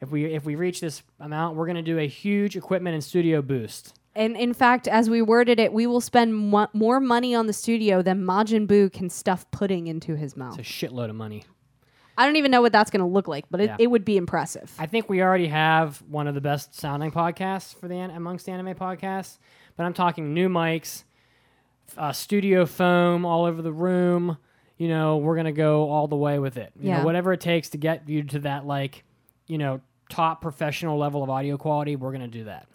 if 0.00 0.10
we 0.10 0.24
if 0.26 0.44
we 0.44 0.54
reach 0.54 0.80
this 0.80 1.02
amount, 1.20 1.56
we're 1.56 1.66
gonna 1.66 1.82
do 1.82 1.98
a 1.98 2.06
huge 2.08 2.56
equipment 2.56 2.94
and 2.94 3.04
studio 3.04 3.42
boost. 3.42 3.94
And 4.14 4.36
in 4.36 4.52
fact, 4.52 4.88
as 4.88 5.08
we 5.08 5.22
worded 5.22 5.58
it, 5.58 5.72
we 5.72 5.86
will 5.86 6.00
spend 6.02 6.34
mo- 6.36 6.68
more 6.74 7.00
money 7.00 7.34
on 7.34 7.46
the 7.46 7.54
studio 7.54 8.02
than 8.02 8.24
Majin 8.24 8.66
Buu 8.66 8.92
can 8.92 9.08
stuff 9.08 9.50
pudding 9.50 9.86
into 9.86 10.16
his 10.16 10.36
mouth. 10.36 10.58
It's 10.58 10.68
a 10.68 10.86
shitload 10.86 11.08
of 11.08 11.16
money. 11.16 11.44
I 12.18 12.26
don't 12.26 12.36
even 12.36 12.50
know 12.50 12.60
what 12.60 12.72
that's 12.72 12.90
going 12.90 13.00
to 13.00 13.06
look 13.06 13.26
like, 13.26 13.46
but 13.50 13.62
it, 13.62 13.64
Yeah. 13.70 13.76
it 13.78 13.86
would 13.86 14.04
be 14.04 14.18
impressive. 14.18 14.70
I 14.78 14.84
think 14.84 15.08
we 15.08 15.22
already 15.22 15.46
have 15.46 16.02
one 16.10 16.26
of 16.26 16.34
the 16.34 16.42
best 16.42 16.78
sounding 16.78 17.10
podcasts 17.10 17.74
for 17.74 17.88
the 17.88 17.94
an- 17.94 18.10
amongst 18.10 18.44
the 18.44 18.52
anime 18.52 18.74
podcasts, 18.74 19.38
but 19.76 19.84
I'm 19.84 19.94
talking 19.94 20.34
new 20.34 20.48
mics, 20.48 21.04
uh, 21.96 22.12
studio 22.12 22.66
foam 22.66 23.24
all 23.24 23.44
over 23.44 23.62
the 23.62 23.72
room. 23.72 24.38
You 24.78 24.88
know, 24.88 25.18
we're 25.18 25.36
gonna 25.36 25.52
go 25.52 25.88
all 25.90 26.08
the 26.08 26.16
way 26.16 26.38
with 26.38 26.56
it. 26.56 26.72
You 26.78 26.90
Yeah. 26.90 26.98
know, 26.98 27.04
whatever 27.04 27.32
it 27.32 27.40
takes 27.40 27.68
to 27.70 27.78
get 27.78 28.08
you 28.08 28.22
to 28.24 28.38
that 28.40 28.66
like, 28.66 29.04
you 29.46 29.58
know, 29.58 29.80
top 30.08 30.40
professional 30.42 30.98
level 30.98 31.22
of 31.22 31.30
audio 31.30 31.56
quality, 31.56 31.96
we're 31.96 32.12
gonna 32.12 32.28
do 32.28 32.44
that. 32.44 32.66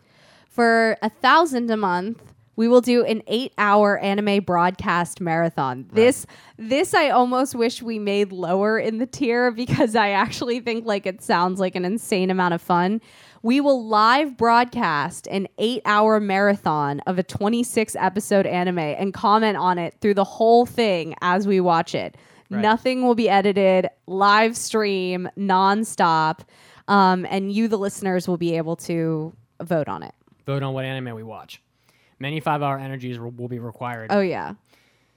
For 0.50 0.98
a 1.02 1.10
thousand 1.10 1.70
a 1.70 1.78
month, 1.78 2.34
we 2.58 2.68
will 2.68 2.82
do 2.82 3.06
an 3.06 3.22
eight-hour 3.28 4.00
anime 4.00 4.44
broadcast 4.44 5.22
marathon. 5.22 5.86
This, 5.94 6.26
this, 6.58 6.94
I 6.94 7.12
almost 7.12 7.56
wish 7.56 7.82
we 7.84 8.00
made 8.00 8.34
lower 8.34 8.78
in 8.80 8.98
the 8.98 9.06
tier 9.06 9.52
because 9.68 9.96
I 9.96 10.10
actually 10.10 10.60
think 10.60 10.86
like 10.86 11.06
it 11.06 11.22
sounds 11.22 11.62
like 11.62 11.76
an 11.76 11.86
insane 11.86 12.30
amount 12.30 12.56
of 12.56 12.62
fun. 12.62 13.00
We 13.44 13.62
will 13.62 13.88
live 13.88 14.36
broadcast 14.36 15.28
an 15.28 15.48
eight-hour 15.60 16.20
marathon 16.20 17.00
of 17.02 17.20
a 17.20 17.24
26-episode 17.24 18.48
anime 18.48 18.80
and 18.80 19.14
comment 19.14 19.56
on 19.56 19.78
it 19.78 19.96
through 20.02 20.16
the 20.16 20.24
whole 20.24 20.66
thing 20.66 21.14
as 21.22 21.48
we 21.48 21.62
watch 21.62 21.94
it. 21.94 22.18
Right. 22.50 22.62
Nothing 22.62 23.04
will 23.04 23.16
be 23.16 23.30
edited. 23.30 23.88
Live 24.08 24.58
stream, 24.58 25.30
nonstop, 25.38 26.40
um, 26.88 27.28
and 27.30 27.52
you, 27.52 27.68
the 27.68 27.78
listeners, 27.78 28.28
will 28.28 28.38
be 28.38 28.58
able 28.58 28.78
to 28.78 29.34
vote 29.62 29.88
on 29.88 30.02
it. 30.02 30.16
Vote 30.46 30.64
on 30.64 30.74
what 30.74 30.86
anime 30.86 31.14
we 31.14 31.24
watch. 31.24 31.62
Many 32.20 32.40
five-hour 32.40 32.80
energies 32.80 33.20
will, 33.20 33.32
will 33.32 33.48
be 33.48 33.60
required. 33.60 34.12
Oh 34.12 34.22
yeah. 34.22 34.56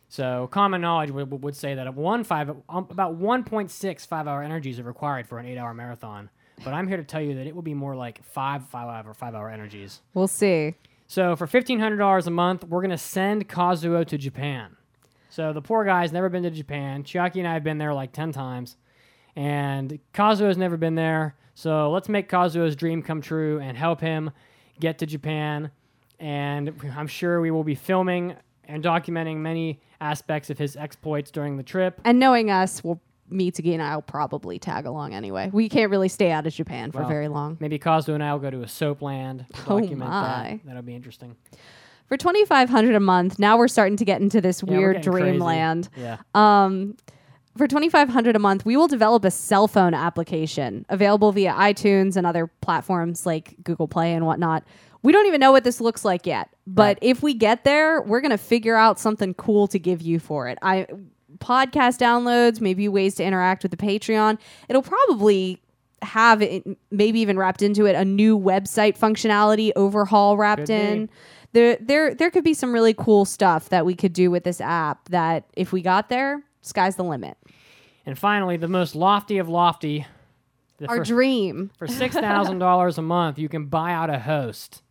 So 0.08 0.48
common 0.50 0.80
knowledge 0.80 1.10
would, 1.10 1.30
would 1.42 1.56
say 1.56 1.74
that 1.74 1.94
one 1.94 2.24
five 2.24 2.50
um, 2.50 2.86
about 2.90 3.18
1.6 3.18 4.06
five-hour 4.06 4.42
energies 4.42 4.80
are 4.80 4.82
required 4.84 5.26
for 5.28 5.38
an 5.38 5.46
eight-hour 5.46 5.72
marathon. 5.72 6.30
But 6.64 6.74
I'm 6.74 6.88
here 6.88 6.96
to 6.98 7.04
tell 7.04 7.22
you 7.22 7.34
that 7.36 7.46
it 7.46 7.54
will 7.54 7.62
be 7.62 7.74
more 7.74 7.96
like 7.96 8.22
five 8.24 8.66
five-hour 8.66 9.14
five-hour 9.14 9.48
energies. 9.48 10.00
We'll 10.12 10.26
see. 10.28 10.74
So 11.06 11.36
for 11.36 11.46
fifteen 11.46 11.78
hundred 11.78 11.96
dollars 11.96 12.26
a 12.26 12.30
month, 12.30 12.64
we're 12.64 12.82
gonna 12.82 12.98
send 12.98 13.48
Kazuo 13.48 14.06
to 14.06 14.18
Japan. 14.18 14.76
So 15.28 15.52
the 15.52 15.62
poor 15.62 15.84
guy's 15.84 16.12
never 16.12 16.28
been 16.28 16.42
to 16.42 16.50
Japan. 16.50 17.04
Chiaki 17.04 17.36
and 17.36 17.46
I 17.46 17.54
have 17.54 17.64
been 17.64 17.78
there 17.78 17.94
like 17.94 18.12
ten 18.12 18.32
times, 18.32 18.76
and 19.36 19.98
Kazuo's 20.12 20.58
never 20.58 20.76
been 20.76 20.96
there. 20.96 21.36
So 21.54 21.90
let's 21.90 22.08
make 22.08 22.28
Kazuo's 22.28 22.74
dream 22.74 23.02
come 23.02 23.20
true 23.20 23.60
and 23.60 23.76
help 23.76 24.00
him 24.00 24.30
get 24.80 24.98
to 24.98 25.06
Japan. 25.06 25.70
And 26.20 26.72
I'm 26.96 27.06
sure 27.08 27.40
we 27.40 27.50
will 27.50 27.64
be 27.64 27.74
filming 27.74 28.36
and 28.64 28.84
documenting 28.84 29.38
many 29.38 29.80
aspects 30.00 30.50
of 30.50 30.58
his 30.58 30.76
exploits 30.76 31.30
during 31.30 31.56
the 31.56 31.62
trip. 31.62 32.00
And 32.04 32.18
knowing 32.20 32.50
us, 32.50 32.84
we'll 32.84 33.00
Mitsugi 33.32 33.72
and 33.74 33.82
I 33.82 33.94
will 33.94 34.02
probably 34.02 34.58
tag 34.58 34.86
along 34.86 35.14
anyway. 35.14 35.50
We 35.52 35.68
can't 35.68 35.90
really 35.90 36.08
stay 36.08 36.30
out 36.32 36.46
of 36.48 36.52
Japan 36.52 36.90
for 36.90 36.98
Well, 37.00 37.08
very 37.08 37.28
long. 37.28 37.56
Maybe 37.60 37.78
Kazuo 37.78 38.14
and 38.14 38.22
I 38.24 38.32
will 38.32 38.40
go 38.40 38.50
to 38.50 38.62
a 38.62 38.68
soap 38.68 39.02
land 39.02 39.46
to 39.54 39.60
Oh 39.68 39.80
document 39.80 40.10
my. 40.10 40.60
that. 40.62 40.66
That'll 40.66 40.82
be 40.82 40.94
interesting. 40.96 41.36
For 42.08 42.16
twenty 42.16 42.44
five 42.44 42.68
hundred 42.68 42.96
a 42.96 43.00
month, 43.00 43.38
now 43.38 43.56
we're 43.56 43.68
starting 43.68 43.96
to 43.98 44.04
get 44.04 44.20
into 44.20 44.40
this 44.40 44.64
Yeah, 44.66 44.76
weird 44.76 44.96
crazy. 44.96 45.10
dreamland. 45.10 45.88
Yeah. 45.96 46.16
Um, 46.34 46.96
for 47.60 47.68
twenty 47.68 47.90
five 47.90 48.08
hundred 48.08 48.34
a 48.36 48.38
month, 48.38 48.64
we 48.64 48.74
will 48.74 48.88
develop 48.88 49.22
a 49.22 49.30
cell 49.30 49.68
phone 49.68 49.92
application 49.92 50.86
available 50.88 51.30
via 51.30 51.52
iTunes 51.52 52.16
and 52.16 52.26
other 52.26 52.46
platforms 52.46 53.26
like 53.26 53.54
Google 53.62 53.86
Play 53.86 54.14
and 54.14 54.24
whatnot. 54.24 54.64
We 55.02 55.12
don't 55.12 55.26
even 55.26 55.40
know 55.40 55.52
what 55.52 55.62
this 55.64 55.78
looks 55.78 56.02
like 56.02 56.26
yet, 56.26 56.48
but 56.66 56.96
Right. 56.96 56.98
if 57.02 57.22
we 57.22 57.34
get 57.34 57.64
there, 57.64 58.00
we're 58.00 58.22
gonna 58.22 58.38
figure 58.38 58.76
out 58.76 58.98
something 58.98 59.34
cool 59.34 59.66
to 59.68 59.78
give 59.78 60.00
you 60.00 60.18
for 60.18 60.48
it. 60.48 60.56
I 60.62 60.86
podcast 61.36 61.98
downloads, 61.98 62.62
maybe 62.62 62.88
ways 62.88 63.16
to 63.16 63.24
interact 63.24 63.62
with 63.62 63.72
the 63.72 63.76
Patreon. 63.76 64.38
It'll 64.70 64.80
probably 64.80 65.60
have 66.00 66.40
it, 66.40 66.66
maybe 66.90 67.20
even 67.20 67.36
wrapped 67.38 67.60
into 67.60 67.84
it 67.84 67.94
a 67.94 68.06
new 68.06 68.38
website 68.38 68.98
functionality 68.98 69.70
overhaul 69.76 70.38
wrapped 70.38 70.68
be. 70.68 70.74
in 70.74 71.10
there 71.52 71.76
there 71.78 72.14
there 72.14 72.30
could 72.30 72.44
be 72.44 72.54
some 72.54 72.72
really 72.72 72.94
cool 72.94 73.26
stuff 73.26 73.68
that 73.68 73.84
we 73.84 73.94
could 73.94 74.14
do 74.14 74.30
with 74.30 74.44
this 74.44 74.62
app 74.62 75.10
that 75.10 75.44
if 75.58 75.72
we 75.72 75.82
got 75.82 76.08
there 76.08 76.42
sky's 76.62 76.96
the 76.96 77.04
limit 77.04 77.36
And 78.06 78.18
finally, 78.18 78.56
the 78.56 78.68
most 78.68 78.94
lofty 78.94 79.38
of 79.38 79.48
lofty. 79.48 80.06
Our 80.88 81.04
dream 81.04 81.70
for 81.76 81.86
six 81.86 82.14
thousand 82.14 82.58
dollars 82.58 82.96
a 82.96 83.02
month, 83.02 83.38
you 83.38 83.48
can 83.50 83.66
buy 83.66 83.92
out 83.92 84.08
a 84.08 84.18
host. 84.18 84.82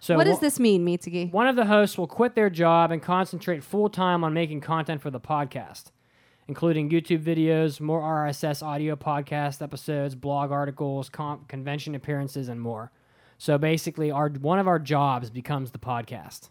So 0.00 0.16
what 0.16 0.24
does 0.24 0.40
this 0.40 0.58
mean 0.58 0.84
mitsugi 0.84 1.30
One 1.30 1.46
of 1.46 1.54
the 1.54 1.66
hosts 1.66 1.96
will 1.96 2.08
quit 2.08 2.34
their 2.34 2.50
job 2.50 2.90
and 2.90 3.00
concentrate 3.00 3.62
full 3.62 3.88
time 3.88 4.24
on 4.24 4.34
making 4.34 4.62
content 4.62 5.00
for 5.00 5.10
the 5.10 5.20
podcast, 5.20 5.92
including 6.48 6.90
YouTube 6.90 7.22
videos, 7.22 7.80
more 7.80 8.00
RSS 8.02 8.64
audio 8.64 8.96
podcast 8.96 9.62
episodes, 9.62 10.16
blog 10.16 10.50
articles, 10.50 11.08
com- 11.08 11.44
convention 11.46 11.94
appearances, 11.94 12.48
and 12.48 12.60
more. 12.60 12.90
So 13.38 13.58
basically, 13.58 14.10
our 14.10 14.28
one 14.28 14.58
of 14.58 14.66
our 14.66 14.80
jobs 14.80 15.30
becomes 15.30 15.70
the 15.70 15.78
podcast. 15.78 16.48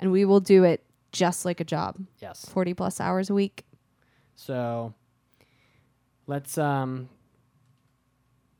and 0.00 0.10
we 0.10 0.24
will 0.24 0.40
do 0.40 0.64
it 0.64 0.82
just 1.12 1.44
like 1.44 1.60
a 1.60 1.64
job 1.64 1.96
Yes. 2.18 2.44
40 2.46 2.74
plus 2.74 3.00
hours 3.00 3.30
a 3.30 3.34
week 3.34 3.64
So 4.34 4.94
let's 6.30 6.56
um 6.56 7.08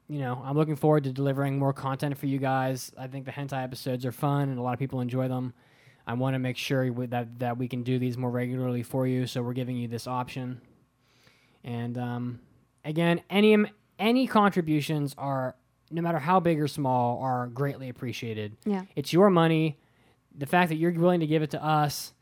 you 0.08 0.18
know, 0.18 0.42
I'm 0.44 0.56
looking 0.56 0.74
forward 0.74 1.04
to 1.04 1.12
delivering 1.12 1.56
more 1.56 1.72
content 1.72 2.18
for 2.18 2.26
you 2.26 2.38
guys. 2.38 2.90
I 2.98 3.06
think 3.06 3.26
the 3.26 3.30
hentai 3.30 3.62
episodes 3.62 4.04
are 4.04 4.10
fun 4.10 4.48
and 4.48 4.58
a 4.58 4.62
lot 4.62 4.72
of 4.72 4.80
people 4.80 5.00
enjoy 5.00 5.28
them. 5.28 5.54
I 6.04 6.14
want 6.14 6.34
to 6.34 6.40
make 6.40 6.56
sure 6.56 6.90
that 7.06 7.38
that 7.38 7.56
we 7.58 7.68
can 7.68 7.84
do 7.84 8.00
these 8.00 8.18
more 8.18 8.30
regularly 8.30 8.82
for 8.82 9.06
you, 9.06 9.26
so 9.28 9.40
we're 9.42 9.52
giving 9.52 9.76
you 9.76 9.86
this 9.86 10.08
option. 10.08 10.60
And 11.62 11.96
um, 11.96 12.40
again, 12.84 13.22
any 13.30 13.56
any 14.00 14.26
contributions 14.26 15.14
are 15.16 15.54
no 15.92 16.02
matter 16.02 16.18
how 16.18 16.40
big 16.40 16.60
or 16.60 16.66
small 16.66 17.20
are 17.22 17.46
greatly 17.46 17.88
appreciated. 17.88 18.56
yeah 18.64 18.82
It's 18.96 19.12
your 19.12 19.30
money. 19.30 19.78
The 20.36 20.46
fact 20.46 20.70
that 20.70 20.76
you're 20.76 20.92
willing 20.92 21.20
to 21.20 21.26
give 21.26 21.42
it 21.42 21.50
to 21.50 21.64
us 21.64 22.12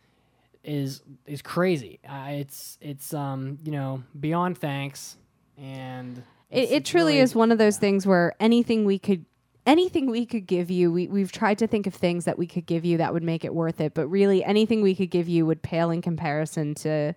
is 0.63 1.03
is 1.25 1.41
crazy. 1.41 2.01
Uh, 2.07 2.27
it's 2.33 2.77
it's 2.83 3.15
um 3.15 3.57
you 3.65 3.73
know 3.73 4.03
beyond 4.19 4.59
thanks, 4.59 5.17
and 5.59 6.23
it, 6.51 6.71
it 6.71 6.85
truly 6.85 7.15
really- 7.15 7.21
is 7.21 7.35
one 7.35 7.53
of 7.53 7.59
those 7.59 7.77
things 7.79 8.07
where 8.07 8.35
anything 8.41 8.85
we 8.85 8.99
could 8.99 9.25
anything 9.67 10.11
we 10.11 10.25
could 10.25 10.47
give 10.47 10.71
you 10.71 10.91
we, 10.91 11.09
we've 11.09 11.33
tried 11.33 11.59
to 11.59 11.67
think 11.67 11.87
of 11.87 11.95
things 11.95 12.25
that 12.25 12.39
we 12.39 12.47
could 12.47 12.65
give 12.65 12.87
you 12.87 12.97
that 12.97 13.13
would 13.13 13.23
make 13.23 13.45
it 13.45 13.55
worth 13.55 13.81
it 13.81 13.93
but 13.93 14.07
really 14.09 14.43
anything 14.45 14.81
we 14.81 14.95
could 14.95 15.11
give 15.11 15.29
you 15.29 15.45
would 15.45 15.63
pale 15.63 15.91
in 15.91 16.01
comparison 16.01 16.75
to 16.75 17.15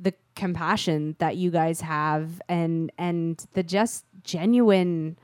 the 0.00 0.14
compassion 0.34 1.14
that 1.18 1.36
you 1.36 1.50
guys 1.50 1.82
have 1.82 2.40
and 2.48 2.90
and 2.96 3.46
the 3.52 3.62
just 3.62 4.04
genuine 4.22 5.18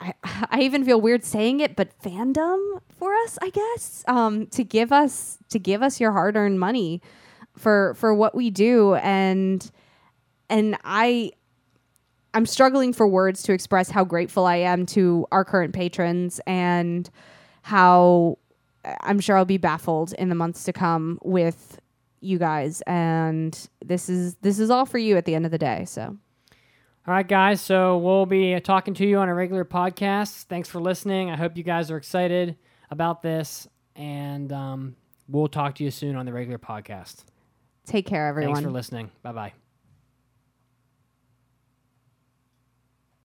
I, 0.00 0.14
I 0.50 0.60
even 0.62 0.84
feel 0.84 1.00
weird 1.00 1.24
saying 1.24 1.60
it, 1.60 1.76
but 1.76 1.90
fandom 2.02 2.80
for 2.88 3.14
us, 3.14 3.38
I 3.42 3.50
guess, 3.50 4.04
um, 4.08 4.46
to 4.48 4.64
give 4.64 4.92
us 4.92 5.38
to 5.50 5.58
give 5.58 5.82
us 5.82 6.00
your 6.00 6.12
hard 6.12 6.36
earned 6.36 6.58
money 6.58 7.02
for 7.56 7.94
for 7.94 8.14
what 8.14 8.34
we 8.34 8.50
do, 8.50 8.94
and 8.94 9.70
and 10.48 10.76
I 10.84 11.32
I'm 12.34 12.46
struggling 12.46 12.92
for 12.92 13.06
words 13.08 13.42
to 13.44 13.52
express 13.52 13.90
how 13.90 14.04
grateful 14.04 14.46
I 14.46 14.56
am 14.56 14.86
to 14.86 15.26
our 15.32 15.44
current 15.44 15.74
patrons 15.74 16.40
and 16.46 17.08
how 17.62 18.38
I'm 19.02 19.20
sure 19.20 19.36
I'll 19.36 19.44
be 19.44 19.58
baffled 19.58 20.12
in 20.14 20.28
the 20.28 20.34
months 20.34 20.64
to 20.64 20.72
come 20.72 21.18
with 21.22 21.80
you 22.20 22.38
guys 22.38 22.82
and 22.86 23.68
this 23.84 24.08
is 24.10 24.36
this 24.42 24.58
is 24.58 24.68
all 24.70 24.84
for 24.84 24.98
you 24.98 25.16
at 25.16 25.24
the 25.24 25.34
end 25.34 25.46
of 25.46 25.50
the 25.50 25.58
day 25.58 25.84
so 25.86 26.02
All 27.06 27.14
right, 27.14 27.26
guys. 27.26 27.62
So 27.62 27.96
we'll 27.96 28.26
be 28.26 28.60
talking 28.60 28.92
to 28.94 29.06
you 29.06 29.16
on 29.18 29.28
a 29.28 29.34
regular 29.34 29.64
podcast. 29.64 30.44
Thanks 30.44 30.68
for 30.68 30.80
listening. 30.80 31.30
I 31.30 31.36
hope 31.36 31.56
you 31.56 31.62
guys 31.64 31.90
are 31.90 31.96
excited 31.96 32.56
about 32.90 33.22
this, 33.22 33.66
and 33.96 34.52
um, 34.52 34.96
we'll 35.28 35.48
talk 35.48 35.76
to 35.76 35.84
you 35.84 35.90
soon 35.90 36.14
on 36.14 36.26
the 36.26 36.32
regular 36.32 36.58
podcast. 36.58 37.24
take 37.86 38.06
care 38.06 38.28
everyone 38.28 38.56
Thanks 38.56 38.66
for 38.66 38.70
listening. 38.70 39.10
Bye 39.22 39.32
bye. 39.32 39.69